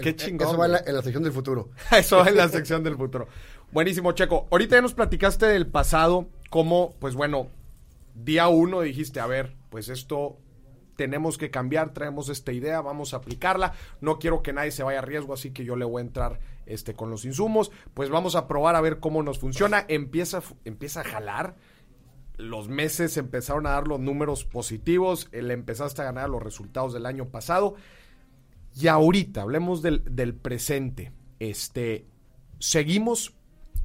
[0.00, 0.88] Qué El- chingón, Eso va en la, güey.
[0.90, 1.70] en la sección del futuro.
[1.96, 3.28] Eso va en la sección del futuro.
[3.72, 4.48] Buenísimo, Checo.
[4.50, 7.48] Ahorita ya nos platicaste del pasado, cómo, pues bueno,
[8.14, 10.38] día uno dijiste, a ver, pues esto
[10.96, 13.72] tenemos que cambiar, traemos esta idea, vamos a aplicarla.
[14.00, 16.40] No quiero que nadie se vaya a riesgo, así que yo le voy a entrar
[16.66, 17.70] este, con los insumos.
[17.94, 19.84] Pues vamos a probar a ver cómo nos funciona.
[19.88, 21.54] Empieza, empieza a jalar.
[22.36, 25.28] Los meses empezaron a dar los números positivos.
[25.32, 27.76] eh, Le empezaste a ganar los resultados del año pasado.
[28.78, 31.12] Y ahorita, hablemos del, del presente.
[31.38, 32.06] Este,
[32.58, 33.34] seguimos.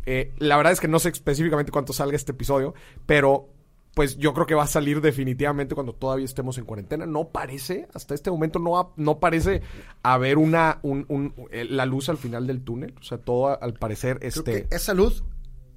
[0.05, 2.73] eh, la verdad es que no sé específicamente cuánto salga este episodio,
[3.05, 3.49] pero
[3.95, 7.05] pues yo creo que va a salir definitivamente cuando todavía estemos en cuarentena.
[7.05, 9.61] No parece, hasta este momento no, ha- no parece
[10.03, 12.93] haber una un- un- eh, la luz al final del túnel.
[12.99, 15.23] O sea, todo al parecer Creo este, que esa luz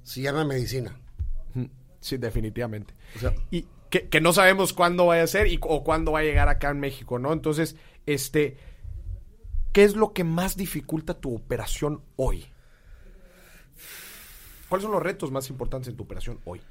[0.03, 0.99] se llama medicina.
[2.01, 2.93] sí, definitivamente.
[3.15, 6.19] O sea, y que, que no sabemos cuándo vaya a ser y, o cuándo va
[6.19, 7.31] a llegar acá en México, ¿no?
[7.33, 8.57] Entonces, este,
[9.71, 12.45] ¿qué es lo que más dificulta tu operación hoy?
[14.67, 16.61] ¿Cuáles son los retos más importantes en tu operación hoy?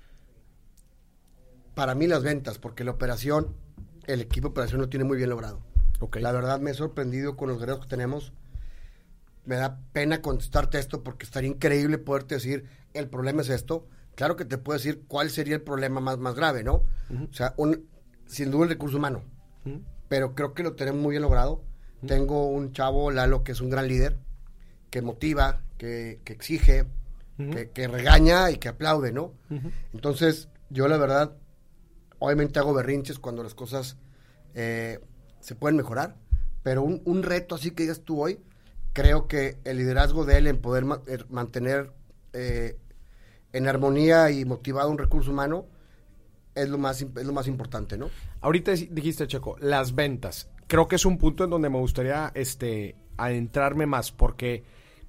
[1.78, 3.54] para mí las ventas, porque la operación,
[4.08, 5.60] el equipo de operación lo tiene muy bien logrado.
[6.14, 8.32] La verdad me he sorprendido con los guerreros que tenemos.
[9.44, 13.86] Me da pena contestarte esto porque estaría increíble poderte decir, el problema es esto.
[14.16, 16.82] Claro que te puedo decir cuál sería el problema más, más grave, ¿no?
[17.30, 17.88] O sea, un,
[18.26, 19.22] sin duda el recurso humano.
[20.08, 21.62] Pero creo que lo tenemos muy bien logrado.
[22.06, 24.16] Tengo un chavo, Lalo, que es un gran líder,
[24.90, 26.84] que motiva, que, que exige,
[27.52, 29.32] que, que regaña y que aplaude, ¿no?
[29.92, 31.36] Entonces, yo la verdad,
[32.18, 33.96] obviamente hago berrinches cuando las cosas
[34.54, 34.98] eh,
[35.40, 36.16] se pueden mejorar,
[36.62, 38.40] pero un, un reto así que digas tú hoy,
[38.92, 41.92] creo que el liderazgo de él en poder ma- er- mantener
[42.32, 42.76] eh,
[43.52, 45.66] en armonía y motivado un recurso humano
[46.54, 48.10] es lo más, es lo más importante, ¿no?
[48.40, 50.48] Ahorita dij- dijiste, Checo, las ventas.
[50.68, 54.62] Creo que es un punto en donde me gustaría este, adentrarme más, porque,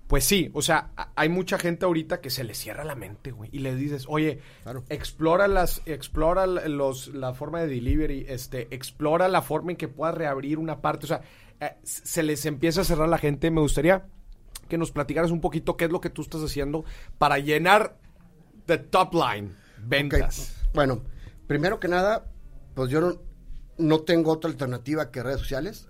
[0.08, 3.50] pues sí, o sea, hay mucha gente ahorita que se le cierra la mente, güey,
[3.54, 4.84] y les dices, oye, Claro.
[4.90, 10.16] explora las, explora los, la forma de delivery, este, explora la forma en que puedas
[10.16, 11.22] reabrir una parte, o sea,
[11.60, 13.52] eh, se les empieza a cerrar la gente.
[13.52, 14.06] Me gustaría
[14.70, 16.86] que nos platicaras un poquito qué es lo que tú estás haciendo
[17.18, 17.98] para llenar
[18.66, 20.56] the top line, ventas.
[20.74, 21.02] Bueno,
[21.48, 22.32] primero que nada,
[22.76, 23.16] pues yo no,
[23.80, 25.88] no tengo otra alternativa que redes sociales.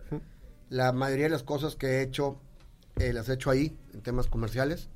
[0.69, 2.39] La mayoría de las cosas que he hecho,
[2.97, 4.89] eh, las he hecho ahí, en temas comerciales.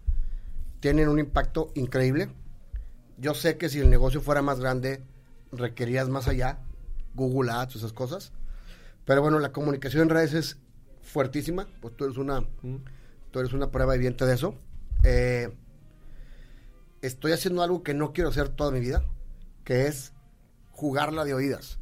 [0.79, 2.29] Tienen un impacto increíble.
[3.17, 5.03] Yo sé que si el negocio fuera más grande,
[5.51, 6.59] requerías más allá,
[7.15, 8.31] Google Ads, esas cosas.
[9.05, 10.57] Pero bueno, la comunicación en redes es
[11.01, 12.47] fuertísima, pues tú eres una,
[13.31, 14.55] tú eres una prueba viviente de eso.
[15.03, 15.53] Eh,
[17.01, 19.03] estoy haciendo algo que no quiero hacer toda mi vida,
[19.63, 20.13] que es
[20.71, 21.79] jugarla de oídas,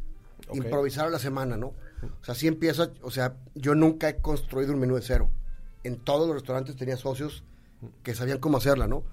[0.53, 1.73] Improvisar a la semana, ¿no?
[2.21, 5.29] O sea, sí empiezo, o sea, yo nunca he construido un menú de cero.
[5.83, 7.43] En todos los restaurantes tenía socios
[8.03, 9.03] que sabían cómo hacerla, ¿no?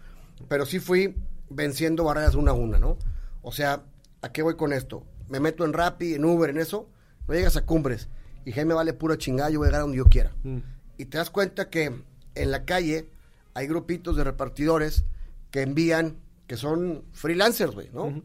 [0.48, 1.16] Pero sí fui
[1.50, 2.98] venciendo barreras una a una, ¿no?
[3.42, 3.82] O sea,
[4.22, 5.04] ¿a qué voy con esto?
[5.28, 6.88] Me meto en Rappi, en Uber, en eso,
[7.26, 8.08] no llegas a cumbres.
[8.44, 10.32] Y me vale pura chingada, yo voy a llegar a donde yo quiera.
[10.42, 10.58] Mm.
[10.96, 11.92] Y te das cuenta que
[12.34, 13.10] en la calle
[13.54, 15.04] hay grupitos de repartidores
[15.50, 18.22] que envían, que son freelancers, güey, ¿no?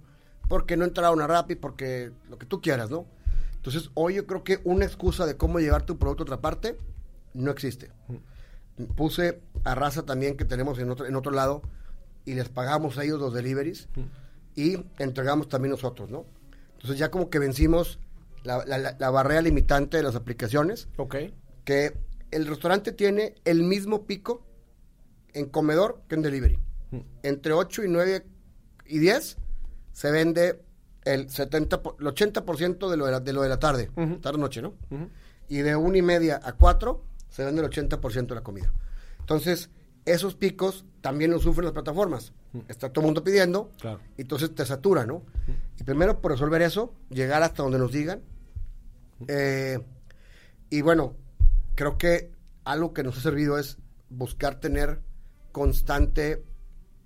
[0.53, 3.07] Porque no entraron a Rappi, porque lo que tú quieras, ¿no?
[3.55, 6.77] Entonces, hoy yo creo que una excusa de cómo llevar tu producto a otra parte
[7.33, 7.89] no existe.
[8.95, 11.63] Puse a raza también que tenemos en otro, en otro lado
[12.23, 13.87] y les pagamos a ellos los deliveries
[14.55, 16.23] y entregamos también nosotros, ¿no?
[16.73, 17.97] Entonces ya como que vencimos
[18.43, 21.15] la, la- la- la barrera limitante de las aplicaciones, Ok.
[21.65, 21.97] que
[22.29, 24.45] el restaurante tiene el mismo pico
[25.33, 26.59] en comedor que en delivery.
[27.23, 28.23] Entre 8 y 9
[28.85, 29.37] y 10
[29.93, 30.59] se vende
[31.05, 33.89] el 70, po- el 80% de lo de la, de lo de la tarde,
[34.21, 34.73] tarde-noche, ¿no?
[35.47, 38.71] Y de 1 y media a 4 se vende el 80% de la comida.
[39.19, 39.69] Entonces,
[40.05, 42.33] esos picos también los sufren las plataformas.
[42.67, 43.99] Está todo el mundo pidiendo, Claro.
[44.17, 45.23] y entonces te satura, ¿no?
[45.79, 48.21] Y primero, por resolver eso, llegar hasta donde nos digan.
[49.27, 49.79] Eh,
[50.69, 51.15] y bueno,
[51.75, 52.31] creo que
[52.63, 53.77] algo que nos ha servido es
[54.09, 55.01] buscar tener
[55.51, 56.43] constante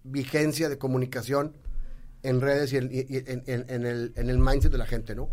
[0.04, 1.56] vigencia de comunicación
[2.24, 3.44] en redes y, en, y- en-
[3.86, 5.30] el, en el mindset de la gente, ¿no?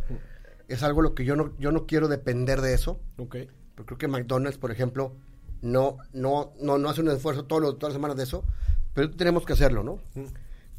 [0.69, 3.01] Es algo lo que yo no, yo no quiero depender de eso.
[3.19, 3.37] Ok.
[3.75, 5.17] Pero creo que McDonald's, por ejemplo,
[5.63, 8.45] no, no, no, no hace un esfuerzo todos los- todas las semanas de eso,
[8.93, 9.99] pero tenemos que hacerlo, ¿no?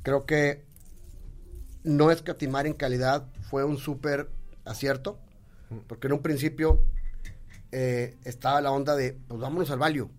[0.03, 0.63] Creo que
[1.83, 4.29] no escatimar en calidad fue un súper
[4.63, 5.19] acierto,
[5.87, 6.81] porque en un principio
[7.71, 10.09] eh, estaba la onda de, pues vámonos al value,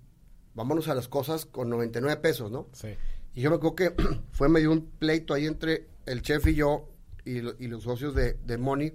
[0.54, 2.68] vámonos a las cosas con 99 pesos, ¿no?
[2.72, 2.88] Sí.
[3.36, 3.94] Y yo me acuerdo que
[4.32, 6.88] fue medio un pleito ahí entre el chef y yo
[7.24, 8.92] y, lo- y los socios de, de Money.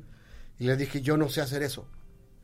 [0.60, 1.88] Y les dije, yo no sé hacer eso.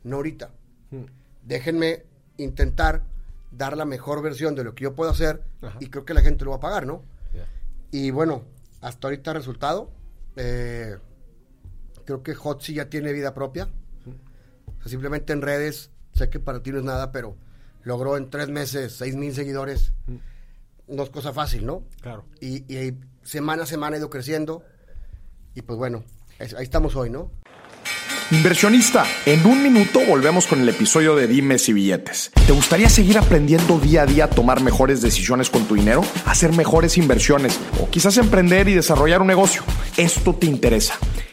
[0.04, 0.50] No ahorita.
[0.90, 1.04] Hmm.
[1.44, 2.04] Déjenme
[2.38, 3.02] intentar
[3.50, 5.76] dar la mejor versión de lo que yo puedo hacer Ajá.
[5.80, 7.02] y creo que la gente lo va a pagar, ¿no?
[7.34, 7.46] Ya.
[7.90, 8.44] Y bueno,
[8.80, 9.90] hasta ahorita resultado.
[10.36, 10.96] eh,
[12.04, 13.68] creo que Hotzi ya tiene vida propia.
[14.66, 17.36] O sea, simplemente en redes, sé que para ti no es nada, pero
[17.82, 19.92] logró en tres meses seis mil seguidores.
[20.88, 21.82] No es cosa fácil, ¿no?
[22.00, 22.24] Claro.
[22.40, 24.62] Y, y ahí semana a semana ha ido creciendo.
[25.54, 26.04] Y pues bueno,
[26.38, 27.30] es- ahí estamos hoy, ¿no?
[28.30, 32.30] Inversionista, en un minuto volvemos con el episodio de Dimes y Billetes.
[32.46, 36.02] ¿Te gustaría seguir aprendiendo día a día a tomar mejores decisiones con tu dinero?
[36.26, 39.62] Hacer mejores inversiones o quizás emprender y desarrollar un negocio.
[39.96, 40.94] Esto te interesa.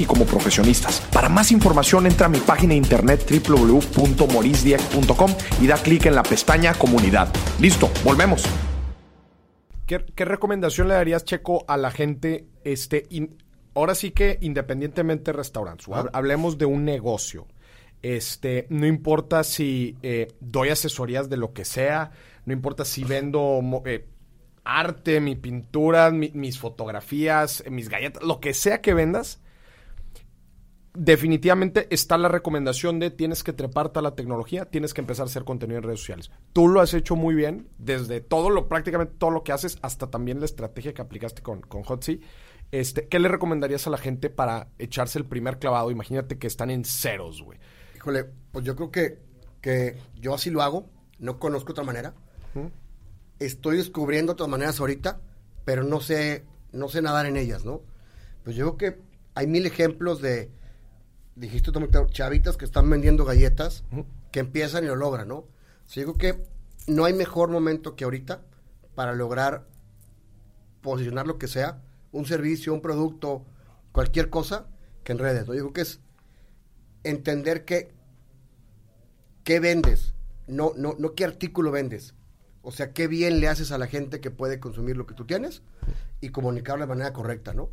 [0.00, 1.00] y como profesionistas.
[1.12, 6.22] Para más información entra a mi página de internet www.morisdieck.com y da clic en la
[6.22, 7.32] pestaña comunidad.
[7.60, 8.44] Listo, volvemos.
[9.86, 12.46] ¿Qué, qué recomendación le darías, Checo, a la gente?
[12.64, 13.36] Este, in-
[13.74, 17.46] ahora sí que independientemente de restaurantes, hab- hablemos de un negocio.
[18.02, 22.10] Este, no importa si eh, doy asesorías de lo que sea,
[22.46, 24.06] no importa si vendo eh,
[24.64, 29.40] arte, mi pintura, mi- mis fotografías, mis galletas, lo que sea que vendas,
[30.94, 35.28] definitivamente está la recomendación de tienes que treparte a la tecnología, tienes que empezar a
[35.28, 36.30] hacer contenido en redes sociales.
[36.52, 40.10] Tú lo has hecho muy bien, desde todo lo, prácticamente todo lo que haces, hasta
[40.10, 42.20] también la estrategia que aplicaste con, con Hotzi.
[42.70, 45.90] Este, ¿Qué le recomendarías a la gente para echarse el primer clavado?
[45.90, 47.58] Imagínate que están en ceros, güey.
[47.96, 49.18] Híjole, pues yo creo que,
[49.60, 52.14] que yo así lo hago, no conozco otra manera.
[53.38, 55.20] Estoy descubriendo otras maneras ahorita,
[55.64, 57.82] pero no sé, no sé nadar en ellas, ¿no?
[58.44, 59.02] Pues yo creo que
[59.34, 60.50] hay mil ejemplos de,
[61.34, 63.84] dijiste tú, chavitas que están vendiendo galletas,
[64.30, 65.36] que empiezan y lo logran, ¿no?
[65.36, 65.48] O
[65.86, 66.44] sea, yo creo que
[66.86, 68.42] no hay mejor momento que ahorita
[68.94, 69.66] para lograr
[70.80, 73.44] posicionar lo que sea, un servicio, un producto,
[73.92, 74.66] cualquier cosa,
[75.04, 75.54] que en redes, ¿no?
[75.54, 76.00] Yo creo que es
[77.04, 77.92] entender que
[79.44, 80.14] qué vendes,
[80.46, 82.14] no, no, no qué artículo vendes.
[82.62, 85.24] O sea, qué bien le haces a la gente que puede consumir lo que tú
[85.24, 85.62] tienes
[86.20, 87.70] y comunicarlo de manera correcta, ¿no?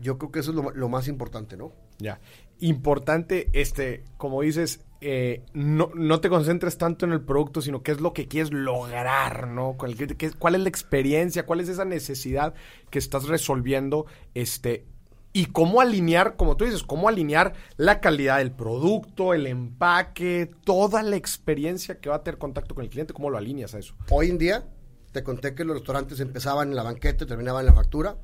[0.00, 1.72] Yo creo que eso es lo, lo más importante, ¿no?
[1.98, 2.20] Ya.
[2.58, 7.92] Importante, este, como dices, eh, no, no te concentres tanto en el producto, sino qué
[7.92, 9.76] es lo que quieres lograr, ¿no?
[9.78, 12.54] Cuál, qué- cuál es la experiencia, cuál es esa necesidad
[12.90, 14.84] que estás resolviendo, este,
[15.32, 21.02] y cómo alinear, como tú dices, cómo alinear la calidad del producto, el empaque, toda
[21.02, 23.94] la experiencia que va a tener contacto con el cliente, cómo lo alineas a eso.
[24.10, 24.64] Hoy en día,
[25.12, 28.16] te conté que los restaurantes empezaban en la banqueta y terminaban en la factura.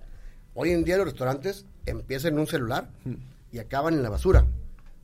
[0.59, 2.91] Hoy en día los restaurantes empiezan en un celular
[3.53, 4.47] y acaban en la basura.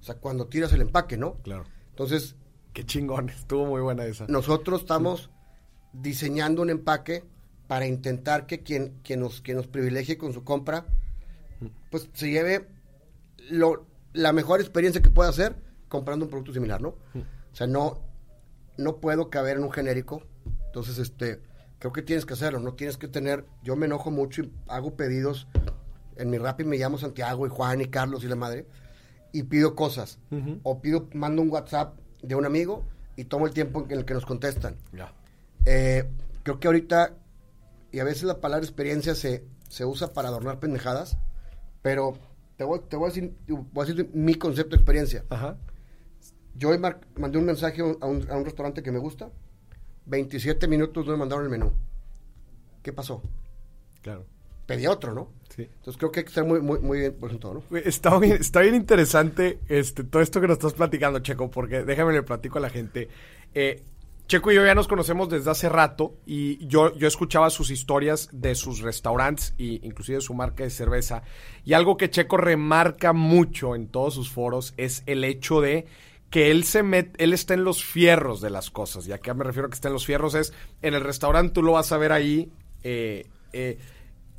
[0.00, 1.34] O sea, cuando tiras el empaque, ¿no?
[1.42, 1.64] Claro.
[1.90, 2.34] Entonces,
[2.72, 4.26] Qué chingón, estuvo muy buena esa.
[4.28, 5.28] nosotros estamos
[5.92, 7.24] diseñando un empaque
[7.66, 10.86] para intentar que quien, quien, nos, quien nos privilegie con su compra,
[11.90, 12.66] pues se lleve
[13.50, 15.54] lo, la mejor experiencia que pueda hacer
[15.88, 16.88] comprando un producto similar, ¿no?
[16.88, 18.00] O sea, no,
[18.78, 20.22] no puedo caber en un genérico.
[20.66, 21.42] Entonces, este,
[21.82, 24.94] creo que tienes que hacerlo, no tienes que tener, yo me enojo mucho y hago
[24.94, 25.48] pedidos.
[26.14, 28.68] En mi Rappi me llamo Santiago y Juan y Carlos y la madre
[29.32, 30.20] y pido cosas.
[30.62, 32.84] O pido, mando un WhatsApp de un amigo
[33.16, 34.76] y tomo el tiempo en el que nos contestan.
[34.92, 35.12] Ya.
[35.66, 36.08] Eh,
[36.44, 37.16] creo que ahorita,
[37.90, 41.18] y a veces la palabra experiencia se, se usa para adornar pendejadas,
[41.82, 42.16] pero
[42.58, 45.24] te voy, te voy, a decir, voy a decir mi concepto de experiencia.
[45.30, 45.56] Ajá.
[46.54, 46.70] Yo
[47.16, 49.32] mandé un mensaje a un, a un restaurante que me gusta,
[50.06, 51.72] 27 minutos no me mandaron el menú.
[52.82, 53.22] ¿Qué pasó?
[54.02, 54.26] Claro.
[54.66, 55.28] Pedí otro, ¿no?
[55.54, 55.62] Sí.
[55.62, 57.76] Entonces creo que hay que estar muy, muy, muy bien por todo, ¿no?
[57.78, 62.12] Está bien, está bien interesante este, todo esto que nos estás platicando, Checo, porque déjame
[62.12, 63.08] le platico a la gente.
[63.54, 63.82] Eh,
[64.28, 68.30] Checo y yo ya nos conocemos desde hace rato y yo, yo escuchaba sus historias
[68.32, 71.22] de sus restaurantes e inclusive de su marca de cerveza.
[71.64, 75.86] Y algo que Checo remarca mucho en todos sus foros es el hecho de
[76.32, 79.06] que él se met, él está en los fierros de las cosas.
[79.06, 81.62] Y a qué me refiero que está en los fierros es en el restaurante tú
[81.62, 82.50] lo vas a ver ahí.
[82.82, 83.78] eh, eh,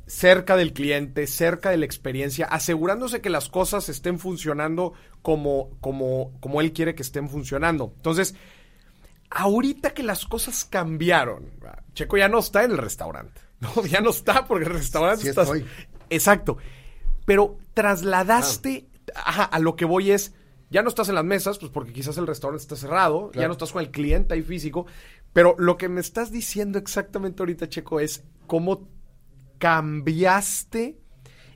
[0.06, 6.32] cerca del cliente, cerca de la experiencia, asegurándose que las cosas estén funcionando como, como,
[6.40, 7.94] como él quiere que estén funcionando.
[7.96, 8.34] Entonces,
[9.30, 11.50] ahorita que las cosas cambiaron,
[11.94, 13.40] Checo ya no está en el restaurante.
[13.60, 15.42] No, ya no está porque el restaurante Sí está.
[15.42, 15.64] estoy.
[16.10, 16.58] Exacto.
[17.24, 20.34] Pero trasladaste ajá, a lo que voy es.
[20.70, 23.52] Ya no estás en las mesas, pues porque quizás el restaurante está cerrado, ya no
[23.52, 24.86] estás con el cliente ahí físico,
[25.32, 28.88] pero lo que me estás diciendo exactamente ahorita, Checo, es cómo
[29.58, 30.98] cambiaste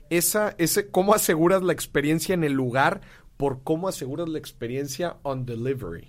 [0.09, 3.01] esa, ese, cómo aseguras la experiencia en el lugar
[3.37, 6.07] por cómo aseguras la experiencia on delivery.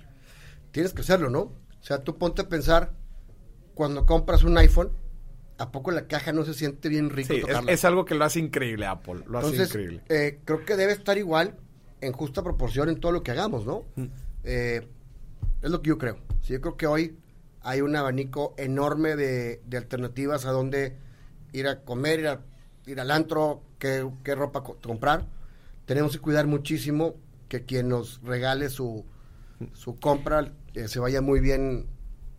[0.72, 1.40] Tienes que hacerlo, ¿no?
[1.40, 2.92] O sea, tú ponte a pensar,
[3.74, 4.92] cuando compras un iPhone,
[5.58, 7.72] ¿a poco la caja no se siente bien rico Sí, es, tocarla?
[7.72, 10.02] es algo que lo hace increíble Apple, lo hace Entonces, increíble.
[10.08, 11.56] eh, creo que debe estar igual,
[12.00, 13.84] en justa proporción en todo lo que hagamos, ¿no?
[13.96, 14.04] Mm.
[14.44, 14.86] Eh,
[15.62, 16.18] es lo que yo creo.
[16.42, 17.16] Sí, yo creo que hoy
[17.62, 20.96] hay un abanico enorme de, de alternativas a donde
[21.52, 22.40] ir a comer, ir, a-
[22.86, 25.26] ir al antro, qué, qué ropa co- comprar.
[25.84, 27.14] Tenemos que cuidar muchísimo
[27.48, 29.04] que quien nos regale su,
[29.74, 31.86] su compra eh, se vaya muy bien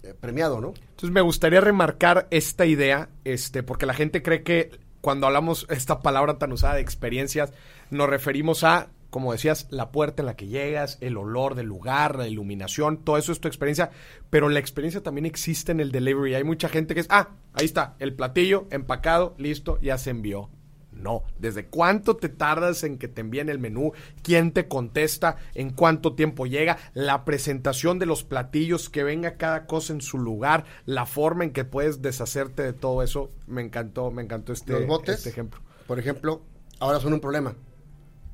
[0.03, 0.69] eh, premiado, ¿no?
[0.69, 5.99] Entonces me gustaría remarcar esta idea, este, porque la gente cree que cuando hablamos esta
[6.01, 7.51] palabra tan usada de experiencias,
[7.89, 12.17] nos referimos a, como decías, la puerta en la que llegas, el olor del lugar,
[12.17, 13.91] la iluminación, todo eso es tu experiencia,
[14.29, 16.33] pero la experiencia también existe en el delivery.
[16.33, 20.49] Hay mucha gente que es, ah, ahí está, el platillo empacado, listo, ya se envió.
[20.93, 23.91] No, ¿desde cuánto te tardas en que te envíen el menú?
[24.23, 25.37] ¿Quién te contesta?
[25.55, 26.77] ¿En cuánto tiempo llega?
[26.93, 31.51] La presentación de los platillos, que venga cada cosa en su lugar, la forma en
[31.51, 33.31] que puedes deshacerte de todo eso.
[33.47, 35.59] Me encantó, me encantó este, los botes, este ejemplo.
[35.87, 36.43] por ejemplo,
[36.79, 37.55] ahora son un problema.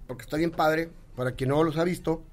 [0.08, 2.24] Porque está bien padre, para quien no los ha visto,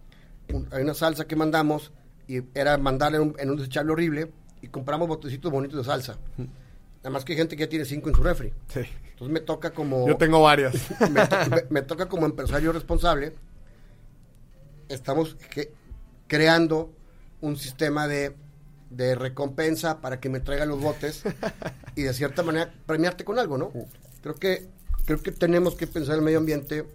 [0.53, 1.93] un- hay una salsa que mandamos
[2.29, 4.31] y era mandarla en un, en un desechable horrible
[4.63, 6.17] y compramos botecitos bonitos de salsa.
[6.39, 8.53] Nada más que hay gente que ya tiene cinco en su refri.
[8.69, 8.81] Sí.
[9.11, 10.07] Entonces me toca como...
[10.09, 10.75] Yo tengo varias.
[11.11, 13.33] me, to- me- me toca como empresario responsable.
[14.89, 15.73] Estamos que-
[16.27, 16.93] creando
[17.41, 18.35] un sistema de,
[18.91, 21.23] de recompensa para que me traigan los botes
[21.95, 23.73] y de cierta manera premiarte con algo, ¿no?
[24.23, 24.69] Creo que
[25.05, 26.87] creo que tenemos que pensar en el medio ambiente,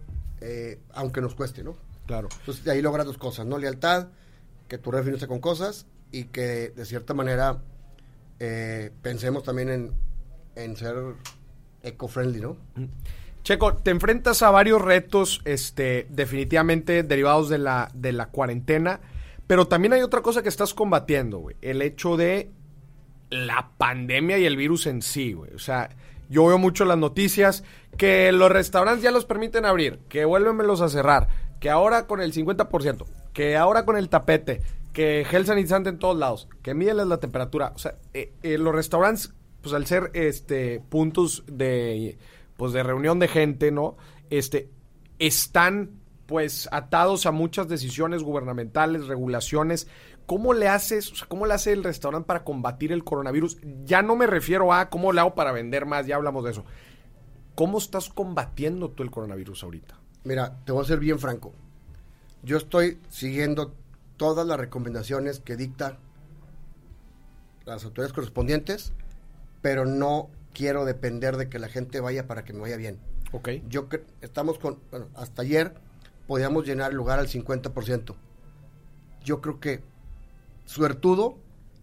[0.41, 1.75] eh, aunque nos cueste, ¿no?
[2.05, 2.29] Claro.
[2.39, 3.57] Entonces de ahí logras dos cosas, ¿no?
[3.57, 4.07] Lealtad,
[4.67, 7.61] que tu refri no esté con cosas y que de cierta manera
[8.39, 9.93] eh, pensemos también en,
[10.55, 10.95] en ser
[11.83, 12.57] eco-friendly, ¿no?
[13.43, 18.99] Checo, te enfrentas a varios retos, este, definitivamente derivados de la, de la cuarentena,
[19.47, 21.55] pero también hay otra cosa que estás combatiendo, güey.
[21.61, 22.51] El hecho de
[23.29, 25.53] la pandemia y el virus en sí, güey.
[25.53, 25.89] O sea,
[26.29, 27.63] yo veo mucho las noticias
[27.97, 31.27] que los restaurantes ya los permiten abrir, que vuélvemelos a cerrar,
[31.59, 34.61] que ahora con el 50%, que ahora con el tapete,
[34.93, 37.73] que gel sanitizante en todos lados, que mídeles la temperatura.
[37.75, 42.17] O sea, eh, eh, los restaurantes, pues al ser este puntos de
[42.57, 43.97] pues de reunión de gente, ¿no?
[44.29, 44.69] Este
[45.17, 49.87] están pues atados a muchas decisiones gubernamentales, regulaciones.
[50.29, 53.57] ¿Cómo le haces, o sea, cómo le hace el restaurante para combatir el coronavirus?
[53.83, 56.65] Ya no me refiero a cómo le hago para vender más, ya hablamos de eso.
[57.55, 59.99] ¿Cómo estás combatiendo tú el coronavirus ahorita?
[60.25, 61.55] Mira, te voy a ser bien franco.
[62.43, 63.73] Yo estoy siguiendo
[64.17, 65.97] todas las recomendaciones que dicta
[67.65, 68.93] las autoridades correspondientes,
[69.63, 72.99] pero no quiero depender de que la gente vaya para que me vaya bien.
[73.31, 73.49] Ok.
[73.67, 73.89] Yo
[74.21, 75.73] estamos con, bueno, hasta ayer
[76.27, 78.13] podíamos llenar el lugar al 50%.
[79.23, 79.89] Yo creo que
[80.69, 81.39] suertudo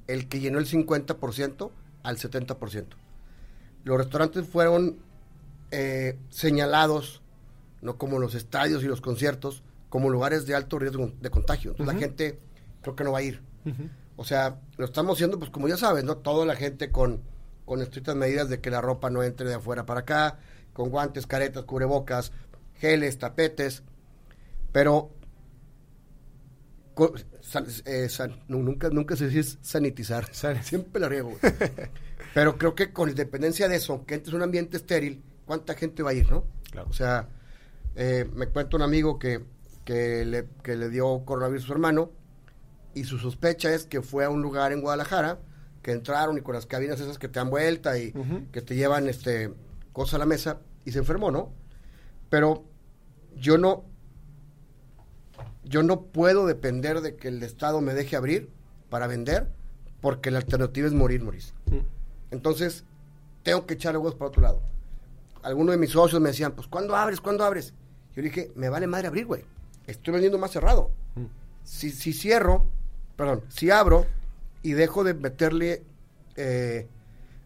[0.07, 1.70] el que llenó el 50%
[2.05, 2.87] al 70%.
[3.83, 4.99] Los restaurantes fueron
[5.72, 7.20] eh, señalados,
[7.83, 11.72] no como los estadios y los conciertos, como lugares de alto riesgo de contagio.
[11.72, 12.38] Entonces la gente
[12.81, 13.42] creo que no va a ir.
[14.14, 16.18] O sea, lo estamos haciendo, pues como ya sabes, ¿no?
[16.18, 17.22] Toda la gente con,
[17.64, 20.38] con estrictas medidas de que la ropa no entre de afuera para acá,
[20.72, 22.31] con guantes, caretas, cubrebocas,
[22.77, 23.83] geles, tapetes,
[24.70, 25.11] pero
[27.42, 31.32] san- eh, san- nunca, nunca se dice sanitizar, San- siempre la riego.
[32.35, 36.02] pero creo que con independencia de eso, que entres en un ambiente estéril, ¿cuánta gente
[36.02, 36.44] va a ir, no?
[36.70, 36.88] Claro.
[36.90, 37.28] O sea,
[37.94, 39.44] eh, me cuenta un amigo que,
[39.85, 42.11] que, le, que le dio coronavirus a su hermano
[42.94, 45.38] y su sospecha es que fue a un lugar en Guadalajara
[45.82, 48.12] que entraron y con las cabinas esas que te dan vuelta y
[48.53, 49.53] que te llevan este
[49.92, 51.53] cosas a la mesa y se enfermó, ¿no?
[52.28, 52.64] Pero
[53.36, 53.84] yo no
[55.67, 58.49] yo no puedo depender de que el Estado me deje abrir
[58.89, 59.49] para vender
[60.01, 61.55] porque la alternativa es morir, Mauricio.
[62.31, 62.85] Entonces,
[63.43, 64.62] tengo que echarle huevos para otro lado.
[65.43, 67.21] Algunos de mis socios me decían, pues, ¿cuándo abres?
[67.21, 67.75] ¿Cuándo abres?
[68.14, 69.45] Yo le dije, me vale madre abrir, güey.
[69.87, 70.91] Estoy vendiendo más cerrado.
[71.64, 72.64] Si, si cierro,
[73.17, 74.07] perdón, si abro
[74.62, 75.83] y dejo de meterle,
[76.37, 76.87] eh,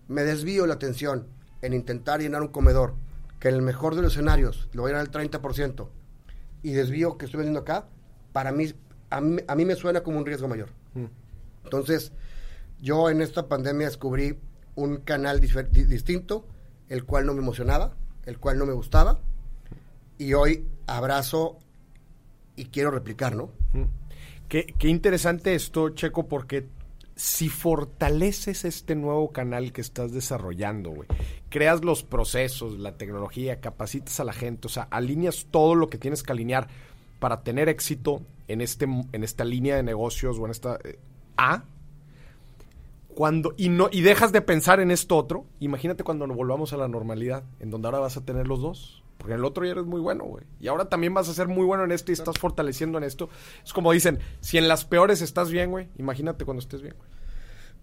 [0.09, 1.27] me desvío la atención
[1.63, 2.95] en intentar llenar un comedor,
[3.39, 5.89] que en el mejor de los escenarios lo voy a llenar al 30%,
[6.63, 7.87] y desvío que estoy vendiendo acá,
[8.33, 8.73] para mí,
[9.11, 10.69] a mí, a mí me suena como un riesgo mayor.
[11.65, 12.13] Entonces,
[12.81, 14.39] Yo en esta pandemia descubrí
[14.75, 16.47] un canal distinto,
[16.89, 19.21] el cual no me emocionaba, el cual no me gustaba,
[20.17, 21.59] y hoy abrazo
[22.57, 23.51] y quiero replicar, ¿no?
[24.49, 26.69] Qué, qué interesante esto, Checo, porque
[27.15, 31.09] si fortaleces este nuevo canal que estás desarrollando, güey,
[31.51, 35.99] creas los procesos, la tecnología, capacitas a la gente, o sea, alineas todo lo que
[35.99, 36.69] tienes que alinear
[37.21, 40.99] para tener éxito en, este, en esta línea de negocios o en esta eh,
[41.37, 41.65] A,
[43.15, 46.89] cuando, y, no, y dejas de pensar en esto otro, imagínate cuando volvamos a la
[46.89, 49.05] normalidad, en donde ahora vas a tener los dos.
[49.19, 50.45] Porque en el otro ya eres muy bueno, güey.
[50.61, 53.29] Y ahora también vas a ser muy bueno en esto y estás fortaleciendo en esto.
[53.63, 56.95] Es como dicen, si en las peores estás bien, güey, imagínate cuando estés bien.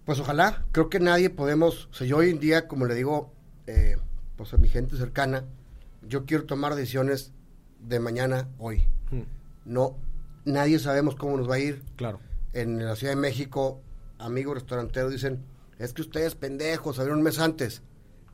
[0.04, 3.32] Pues ojalá, creo que nadie podemos, o sea, yo hoy en día, como le digo,
[3.68, 3.98] eh,
[4.34, 5.44] pues a mi gente cercana,
[6.02, 7.32] yo quiero tomar decisiones
[7.78, 8.88] de mañana, hoy.
[9.10, 9.22] Hmm.
[9.64, 9.96] No,
[10.44, 11.82] nadie sabemos cómo nos va a ir.
[11.96, 12.20] Claro.
[12.52, 13.80] En la Ciudad de México,
[14.18, 15.44] amigos restauranteros dicen,
[15.78, 17.82] es que ustedes pendejos, abrieron un mes antes.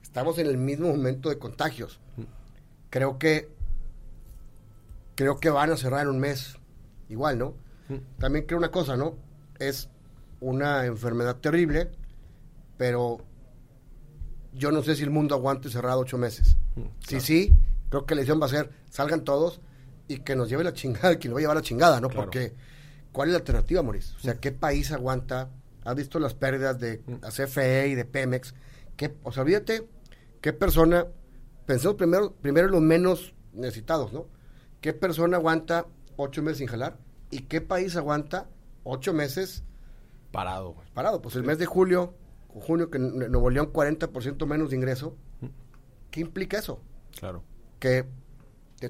[0.02, 2.00] Estamos en el mismo momento de contagios.
[2.16, 2.24] Hmm
[2.94, 3.48] creo que
[5.16, 6.54] creo que van a cerrar en un mes.
[7.08, 7.54] Igual, ¿no?
[7.88, 8.20] Mm.
[8.20, 9.16] También creo una cosa, ¿no?
[9.58, 9.88] Es
[10.40, 11.90] una enfermedad terrible,
[12.76, 13.18] pero
[14.52, 16.56] yo no sé si el mundo aguante cerrado ocho meses.
[16.76, 17.52] Mm, sí, sí,
[17.88, 19.60] creo que la decisión va a ser, salgan todos
[20.08, 22.08] y que nos lleve la chingada, que nos va a llevar la chingada, ¿no?
[22.08, 22.54] Porque,
[23.12, 24.14] ¿cuál es la alternativa, Maurice?
[24.16, 24.38] O sea, mm.
[24.38, 25.50] ¿qué país aguanta?
[25.84, 28.54] ¿Has visto las pérdidas de la CFE y de Pemex?
[28.96, 29.88] ¿Qué, o sea, olvídate,
[30.40, 31.06] ¿qué persona
[31.66, 34.26] pensemos primero, primero en los menos necesitados, ¿no?
[34.80, 35.86] ¿Qué persona aguanta
[36.16, 36.98] ocho meses sin jalar?
[37.30, 38.48] ¿Y qué país aguanta
[38.82, 39.64] ocho meses
[40.30, 40.76] parado?
[40.92, 41.22] Parado.
[41.22, 42.14] Pues el mes de julio,
[42.48, 45.16] junio, que Nuevo León 40% menos de ingreso,
[46.10, 46.80] ¿qué implica eso?
[47.18, 47.42] Claro.
[47.78, 48.04] Que,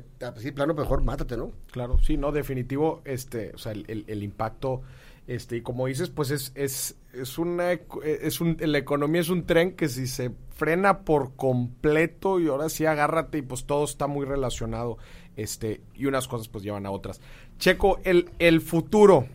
[0.00, 1.52] que sí, plano, mejor mátate, ¿no?
[1.70, 4.82] Claro, sí, no, definitivo, este, o sea, el, el impacto
[5.26, 9.46] este, y como dices, pues es, es, es una, es un, la economía es un
[9.46, 14.06] tren que si se frena por completo y ahora sí agárrate y pues todo está
[14.06, 14.98] muy relacionado,
[15.36, 17.22] este, y unas cosas pues llevan a otras.
[17.58, 19.26] Checo, el, el futuro,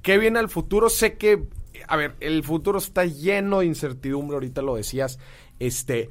[0.00, 0.88] ¿qué viene al futuro?
[0.88, 1.44] Sé que,
[1.86, 5.18] a ver, el futuro está lleno de incertidumbre, ahorita lo decías,
[5.58, 6.08] este,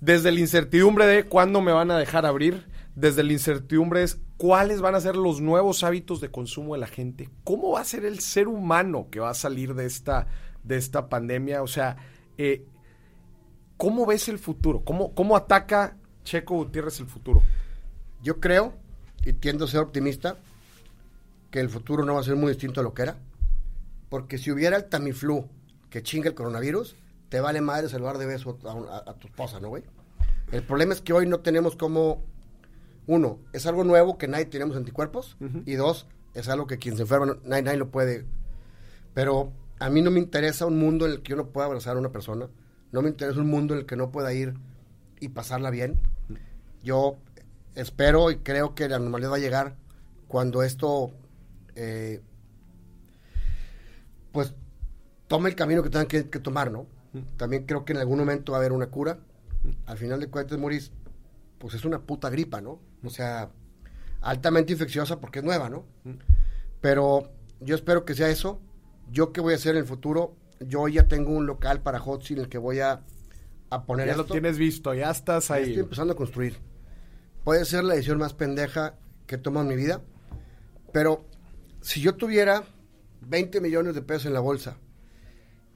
[0.00, 4.80] desde la incertidumbre de cuándo me van a dejar abrir, desde la incertidumbre es cuáles
[4.80, 8.04] van a ser los nuevos hábitos de consumo de la gente, cómo va a ser
[8.04, 10.26] el ser humano que va a salir de esta,
[10.64, 11.96] de esta pandemia, o sea,
[12.38, 12.64] eh,
[13.76, 14.82] ¿cómo ves el futuro?
[14.84, 17.42] ¿Cómo, ¿Cómo ataca Checo Gutiérrez el futuro?
[18.22, 18.74] Yo creo,
[19.24, 20.38] y tiendo a ser optimista,
[21.50, 23.18] que el futuro no va a ser muy distinto a lo que era,
[24.08, 25.48] porque si hubiera el Tamiflu
[25.90, 26.96] que chinga el coronavirus,
[27.28, 29.84] te vale madre salvar de beso a, a tu esposa, ¿no, güey?
[30.52, 32.22] El problema es que hoy no tenemos cómo
[33.06, 35.36] uno, es algo nuevo que nadie tenemos anticuerpos.
[35.64, 38.24] Y dos, es algo que quien se enferma, nadie, nadie, lo puede.
[39.14, 41.96] Pero a mí no me interesa un mundo en el que yo no pueda abrazar
[41.96, 42.48] a una persona.
[42.92, 44.54] No me interesa un mundo en el que no pueda ir
[45.20, 46.00] y pasarla bien.
[46.82, 47.16] Yo
[47.74, 49.76] espero y creo que la normalidad va a llegar
[50.28, 51.12] cuando esto,
[51.76, 52.20] eh,
[54.32, 54.54] pues,
[55.28, 56.86] tome el camino que tengan que, tomar, ¿no?
[57.36, 59.18] También creo que en algún momento va a haber una cura.
[59.86, 60.90] Al final de cuentas, Maurice,
[61.58, 62.80] pues es una puta gripa, ¿no?
[63.04, 63.50] O sea,
[64.20, 65.84] altamente infecciosa porque es nueva, ¿no?
[66.80, 68.60] Pero yo espero que sea eso.
[69.10, 72.28] Yo qué voy a hacer en el futuro, yo ya tengo un local para Hot
[72.30, 73.02] en el que voy a,
[73.70, 75.64] a poner Ya lo tienes visto, ya estás ahí.
[75.64, 76.58] estoy empezando a construir.
[77.44, 78.94] Puede ser la decisión más pendeja
[79.26, 80.02] que he tomado en mi vida,
[80.92, 81.24] pero
[81.80, 82.64] si yo tuviera
[83.20, 84.76] 20 millones de pesos en la bolsa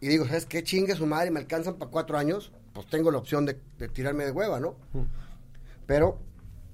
[0.01, 1.30] y digo, ¿sabes qué chingue su madre?
[1.30, 3.55] Me alcanzan para cuatro años, pues tengo la opción de,
[3.88, 4.76] tirarme de hueva, ¿no?
[5.86, 6.18] Pero,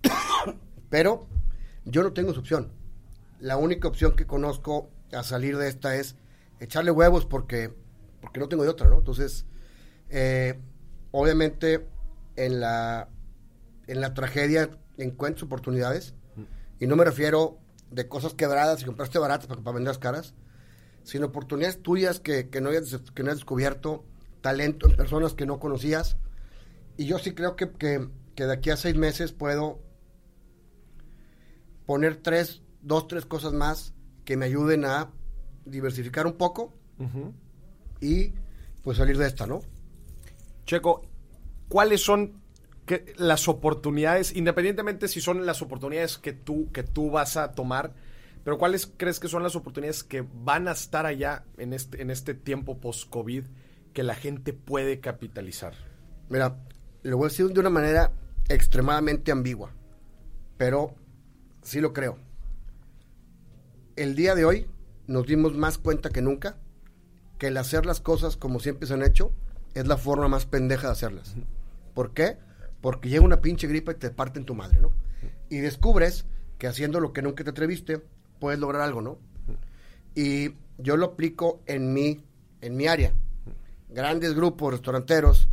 [0.91, 1.27] pero
[1.85, 2.73] yo no tengo esa opción.
[3.41, 6.17] La única opción que conozco a salir de esta es
[6.61, 7.75] echarle huevos porque,
[8.21, 8.99] porque no tengo de otra, ¿no?
[8.99, 9.45] Entonces,
[10.09, 10.61] eh,
[11.11, 11.87] obviamente
[12.37, 13.09] en la,
[13.89, 16.15] en la tragedia encuentras oportunidades
[16.79, 17.59] y no me refiero
[17.91, 20.35] de cosas quebradas y compraste baratas para, para vender las caras,
[21.07, 24.05] sino oportunidades tuyas que, que, no hayas, que no hayas descubierto,
[24.43, 26.19] talento en personas que no conocías.
[26.99, 29.81] Y yo sí creo que, que que de aquí a seis meses puedo
[31.87, 33.95] poner tres, dos, tres cosas más
[34.25, 35.11] que me ayuden a
[35.65, 36.73] diversificar un poco
[38.01, 38.35] y
[38.83, 39.63] pues salir de esta, ¿no?
[40.67, 41.03] Checo,
[41.69, 42.43] ¿cuáles son
[43.17, 47.95] las oportunidades, independientemente si son las oportunidades que tú, que tú vas a tomar,
[48.47, 52.13] pero cuáles crees que son las oportunidades que van a estar allá en este, en
[52.13, 53.43] este tiempo post-COVID
[53.93, 55.75] que la gente puede capitalizar?
[56.29, 56.57] Mira,
[57.03, 58.13] lo voy a decir de una manera
[58.49, 59.73] extremadamente ambigua,
[60.57, 60.95] pero
[61.63, 62.19] sí lo creo.
[63.97, 64.69] El día de hoy
[65.09, 66.57] nos dimos más cuenta que nunca
[67.39, 69.33] que el hacer las cosas como siempre se han hecho
[69.75, 71.35] es la forma más pendeja de hacerlas.
[71.95, 72.39] ¿Por qué?
[72.81, 74.93] Porque llega una pinche gripa y te parte en tu madre, ¿no?
[75.49, 76.27] Y descubres
[76.59, 78.05] que haciendo lo que nunca te atreviste,
[78.39, 79.19] puedes lograr algo, ¿no?
[80.15, 82.25] Y yo lo aplico en mi,
[82.61, 83.13] en mi área.
[83.89, 85.49] Grandes grupos restauranteros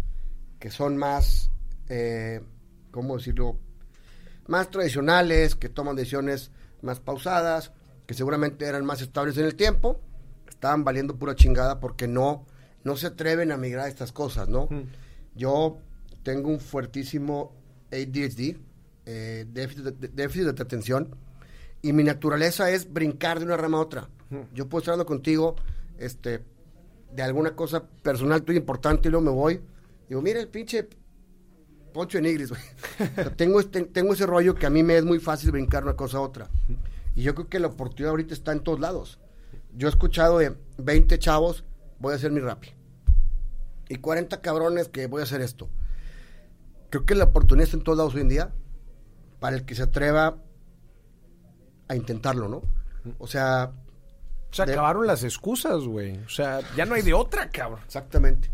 [0.64, 1.52] que son más,
[1.90, 2.42] eh,
[2.92, 3.60] ¿cómo decirlo?
[4.48, 7.72] Más tradicionales, que toman decisiones más pausadas,
[8.06, 10.00] que seguramente eran más estables en el tiempo,
[10.48, 12.46] estaban valiendo pura chingada porque no,
[12.86, 14.70] no se atreven a migrar a estas cosas, ¿no?
[15.36, 15.80] Yo
[16.24, 17.54] tengo un fuertísimo
[17.92, 18.58] ADHD,
[19.06, 21.16] eh, déficit, de, déficit de atención,
[21.84, 24.10] y mi naturaleza es brincar de una rama a otra.
[24.54, 25.56] Yo puedo estar hablando contigo
[26.00, 26.44] este,
[27.14, 29.62] de alguna cosa personal tuya importante y luego me voy.
[30.08, 30.88] Digo, mira el pinche
[31.94, 32.62] Poncho de Nigris, güey.
[33.36, 36.18] tengo, este, tengo ese rollo que a mí me es muy fácil brincar una cosa
[36.18, 36.50] a otra.
[37.16, 39.20] Y yo creo que la oportunidad ahorita está en todos lados.
[39.76, 41.66] Yo he escuchado de 20 chavos,
[42.00, 42.64] voy a hacer mi rap.
[43.90, 45.70] Y 40 cabrones que voy a hacer esto.
[46.90, 48.54] Creo que la oportunidad está en todos lados hoy en día
[49.42, 50.38] para el que se atreva
[51.88, 52.62] a intentarlo, ¿no?
[53.20, 53.72] O sea...
[54.52, 56.18] O sea, acabaron las excusas, güey.
[56.20, 57.82] O sea, ya no hay de otra, cabrón.
[57.86, 58.52] Exactamente.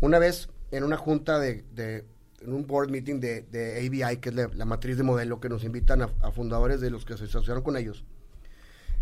[0.00, 2.06] Una vez en una junta de, de
[2.40, 5.50] en un board meeting de, de ABI, que es la, la, matriz de modelo, que
[5.50, 8.04] nos invitan a, a, fundadores de los que se asociaron con ellos.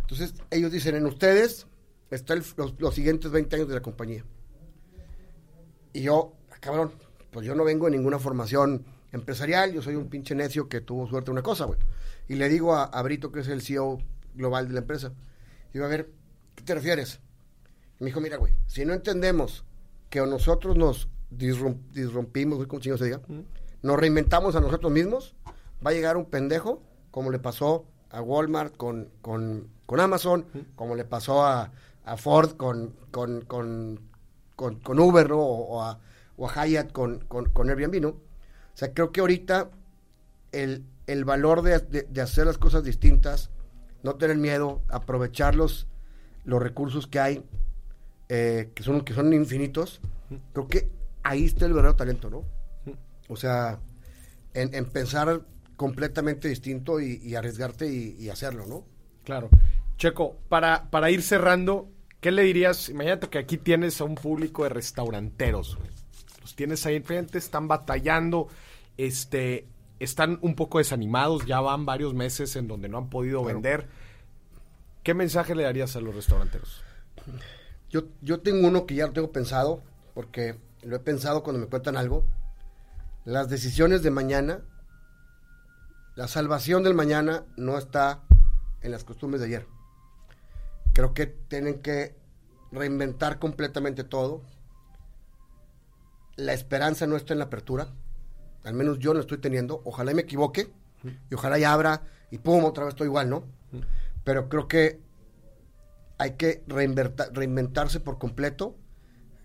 [0.00, 1.66] Entonces, ellos dicen, en ustedes
[2.10, 4.24] están los, los, siguientes 20 años de la compañía.
[5.92, 6.92] Y yo, ah, cabrón,
[7.30, 11.06] pues yo no vengo de ninguna formación empresarial, yo soy un pinche necio que tuvo
[11.08, 11.78] suerte una cosa, güey.
[12.30, 13.98] Y le digo a, a, Brito, que es el CEO
[14.36, 15.12] global de la empresa,
[15.72, 16.12] digo, a ver,
[16.54, 17.18] ¿qué te refieres?
[17.98, 19.64] Y me dijo, mira, güey, si no entendemos
[20.10, 23.20] que nosotros nos disrompimos, ¿cómo chingados se diga?
[23.26, 23.40] Mm.
[23.82, 25.34] Nos reinventamos a nosotros mismos,
[25.84, 30.58] va a llegar un pendejo, como le pasó a Walmart con, con, con Amazon, mm.
[30.76, 31.72] como le pasó a,
[32.04, 33.98] a Ford con, con, con,
[34.54, 35.40] con, Uber, ¿no?
[35.40, 35.98] O, o, a,
[36.36, 38.08] o a Hyatt con, con, Airbnb, ¿no?
[38.10, 38.20] O
[38.74, 39.68] sea, creo que ahorita
[40.52, 43.50] el, el valor de, de, de, hacer las cosas distintas,
[44.04, 45.88] no tener miedo, aprovechar los,
[46.44, 47.44] los recursos que hay,
[48.28, 50.00] eh, que, son, que son infinitos,
[50.52, 50.88] creo que
[51.24, 52.44] ahí está el verdadero talento, ¿no?
[53.28, 53.80] O sea,
[54.54, 55.42] en, en pensar
[55.76, 58.84] completamente distinto y, y arriesgarte y, y, hacerlo, ¿no?
[59.24, 59.48] Claro.
[59.96, 61.90] Checo, para, para ir cerrando,
[62.20, 62.88] ¿qué le dirías?
[62.88, 65.76] Imagínate que aquí tienes a un público de restauranteros,
[66.40, 68.46] Los tienes ahí enfrente, están batallando,
[68.96, 69.66] este,
[70.00, 73.60] están un poco desanimados, ya van varios meses en donde no han podido claro.
[73.60, 73.88] vender.
[75.04, 76.82] ¿Qué mensaje le darías a los restauranteros?
[77.90, 79.82] Yo, yo tengo uno que ya lo tengo pensado,
[80.14, 82.24] porque lo he pensado cuando me cuentan algo,
[83.24, 84.60] las decisiones de mañana,
[86.16, 88.22] la salvación del mañana no está
[88.80, 89.66] en las costumbres de ayer.
[90.94, 92.16] Creo que tienen que
[92.72, 94.42] reinventar completamente todo.
[96.36, 97.88] La esperanza no está en la apertura.
[98.64, 99.80] Al menos yo no estoy teniendo.
[99.84, 100.70] Ojalá me equivoque
[101.30, 103.44] y ojalá ya abra y pum, otra vez estoy igual, ¿no?
[104.24, 105.00] Pero creo que
[106.18, 108.76] hay que reinventarse por completo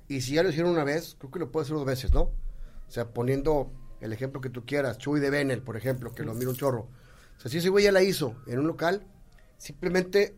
[0.08, 2.22] y si ya lo hicieron una vez, creo que lo puede hacer dos veces, ¿no?
[2.22, 6.34] O sea, poniendo el ejemplo que tú quieras, Chuy de Benel, por ejemplo, que lo
[6.34, 6.90] mira un chorro.
[7.38, 9.08] O sea, si ese güey ya la hizo en un local,
[9.58, 10.36] simplemente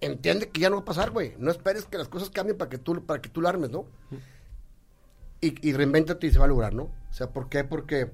[0.00, 1.34] entiende que ya no va a pasar, güey.
[1.38, 3.86] No esperes que las cosas cambien para que tú, para que tú la armes, ¿no?
[5.42, 6.84] Y, y reinvéntate y se va a lograr, ¿no?
[6.84, 7.64] O sea, ¿por qué?
[7.64, 8.10] Porque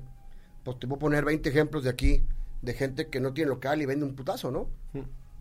[0.65, 2.25] pues, te voy a poner 20 ejemplos de aquí
[2.63, 4.69] de gente que no tiene local y vende un putazo, ¿no?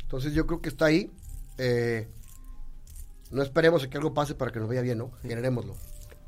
[0.03, 1.11] Entonces yo creo que está ahí.
[1.57, 2.07] Eh,
[3.31, 5.11] no esperemos a que algo pase para que nos vaya bien, ¿no?
[5.21, 5.75] Generémoslo.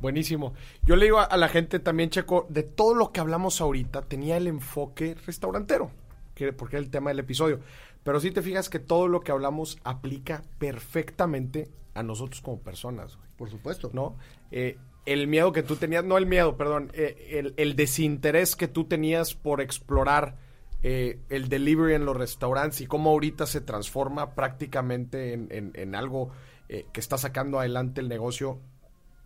[0.02, 0.54] Buenísimo.
[0.86, 4.38] Yo le digo a, la gente también, Checo, de todo lo que hablamos ahorita, tenía
[4.38, 5.92] el enfoque restaurantero,
[6.36, 7.60] que, porque era el tema del episodio.
[8.04, 13.18] Pero si te fijas que todo lo que hablamos aplica perfectamente a nosotros como personas.
[13.18, 13.30] Güey.
[13.38, 13.92] Por supuesto.
[13.94, 14.16] ¿No?
[14.52, 14.78] Eh,
[15.14, 18.86] el miedo que tú tenías, no el miedo, perdón, eh, el, el, desinterés que tú
[18.86, 20.38] tenías por explorar
[20.84, 25.96] eh, el delivery en los restaurantes y cómo ahorita se transforma prácticamente en, en, en
[25.96, 26.30] algo
[26.70, 28.60] eh, que está sacando adelante el negocio,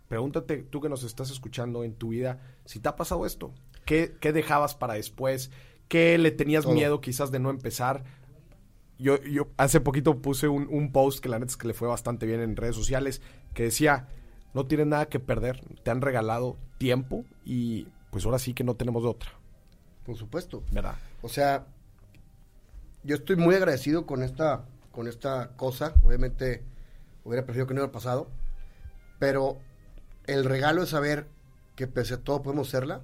[0.08, 3.52] pregúntate tú que nos estás escuchando en tu vida, si te ha pasado esto,
[3.84, 5.50] ¿qué, qué dejabas para después?
[5.88, 6.72] ¿Qué le tenías Todo.
[6.72, 8.04] miedo quizás de no empezar?
[8.98, 11.88] Yo, yo hace poquito puse un, un, post que la neta es que le fue
[11.88, 13.20] bastante bien en redes sociales,
[13.52, 14.08] que decía,
[14.54, 18.76] no tienes nada que perder, te han regalado tiempo y pues ahora sí que no
[18.76, 19.30] tenemos de otra.
[20.04, 20.62] Por supuesto.
[20.70, 20.94] ¿Verdad?
[21.22, 21.66] O sea,
[23.02, 25.94] yo estoy muy agradecido con esta, con esta cosa.
[26.02, 26.62] Obviamente,
[27.24, 28.30] hubiera preferido que no hubiera pasado.
[29.18, 29.58] Pero
[30.26, 31.26] el regalo de saber
[31.74, 33.02] que pese a todo podemos serla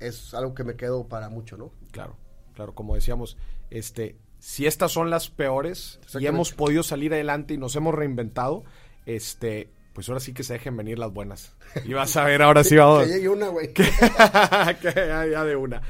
[0.00, 1.70] es algo que me quedo para mucho, ¿no?
[1.92, 2.16] Claro,
[2.54, 3.36] claro, como decíamos,
[3.68, 8.64] este, si estas son las peores y hemos podido salir adelante y nos hemos reinventado,
[9.04, 9.70] este,
[10.00, 11.52] pues ahora sí que se dejen venir las buenas.
[11.84, 13.04] Y vas a ver, ahora sí vamos.
[13.06, 13.70] Que llegue una, güey.
[13.74, 13.84] que
[14.94, 15.82] ya, ya de una.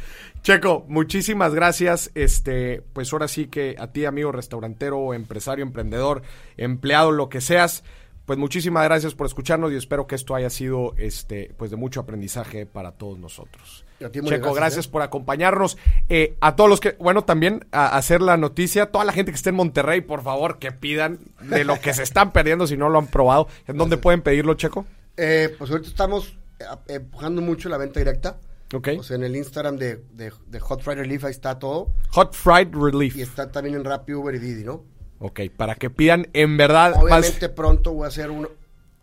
[0.42, 2.10] Checo, muchísimas gracias.
[2.16, 6.22] Este, pues ahora sí que a ti, amigo restaurantero, empresario, emprendedor,
[6.56, 7.84] empleado, lo que seas,
[8.30, 11.98] pues muchísimas gracias por escucharnos y espero que esto haya sido este, pues de mucho
[11.98, 13.84] aprendizaje para todos nosotros.
[13.98, 14.88] Checo, gracias, gracias, ¿eh?
[14.88, 15.76] por acompañarnos.
[16.08, 19.36] Eh, a todos los que, bueno, también a hacer la noticia, toda la gente que
[19.36, 22.88] esté en Monterrey, por favor, que pidan de lo que se están perdiendo si no
[22.88, 23.48] lo han probado.
[23.66, 24.86] ¿En dónde pueden pedirlo, Checo?
[25.16, 28.38] Eh, pues ahorita estamos eh, empujando mucho la venta directa.
[28.72, 28.90] Ok.
[28.96, 31.88] O sea, en el Instagram de, de, de Hot Friday Relief ahí está todo.
[32.10, 33.16] Hot Fried Relief.
[33.16, 34.84] Y está también en Rappi, Uber y Didi, ¿no?
[35.20, 36.94] Ok, para que pidan en verdad.
[36.96, 38.48] más- Obviamente pronto voy a hacer uno,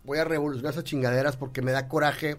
[0.04, 2.36] voy a revolucionar esas chingaderas porque me da coraje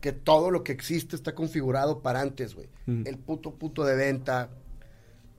[0.00, 2.68] que todo lo que existe está configurado para antes, güey.
[2.86, 4.48] El puto puto de venta.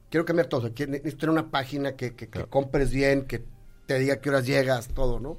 [0.09, 0.73] Quiero cambiar todo.
[0.73, 3.43] Quiero- necesito tener una página que, que, que compres bien, que
[3.85, 5.37] te diga qué horas llegas, todo, ¿no?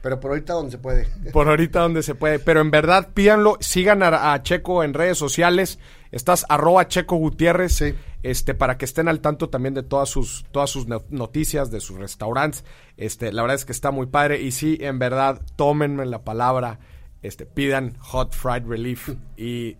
[0.00, 1.06] Pero por ahorita donde se puede.
[1.32, 2.38] Por ahorita donde se puede.
[2.38, 3.56] Pero en verdad, pídanlo.
[3.60, 5.78] Sigan a, a Checo en redes sociales.
[6.12, 7.72] Estás arroba Checo Gutiérrez.
[7.74, 7.94] Sí.
[8.22, 11.80] Este, para que estén al tanto también de todas sus, todas sus no- noticias, de
[11.80, 12.64] sus restaurantes.
[12.96, 14.40] Este, la verdad es que está muy padre.
[14.40, 16.78] Y sí, en verdad, tómenme la palabra.
[17.22, 19.08] Este, pidan Hot Fried Relief.
[19.36, 19.78] y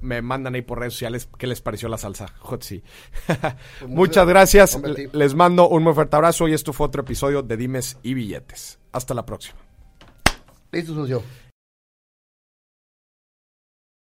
[0.00, 2.32] me mandan ahí por redes sociales qué les pareció la salsa.
[2.38, 2.84] Hot sí.
[3.88, 4.80] Muchas gracias.
[5.12, 6.46] Les mando un muy fuerte abrazo.
[6.46, 8.77] Y esto fue otro episodio de Dimes y Billetes.
[8.92, 9.58] Hasta la próxima.
[10.72, 11.22] Listo, socio.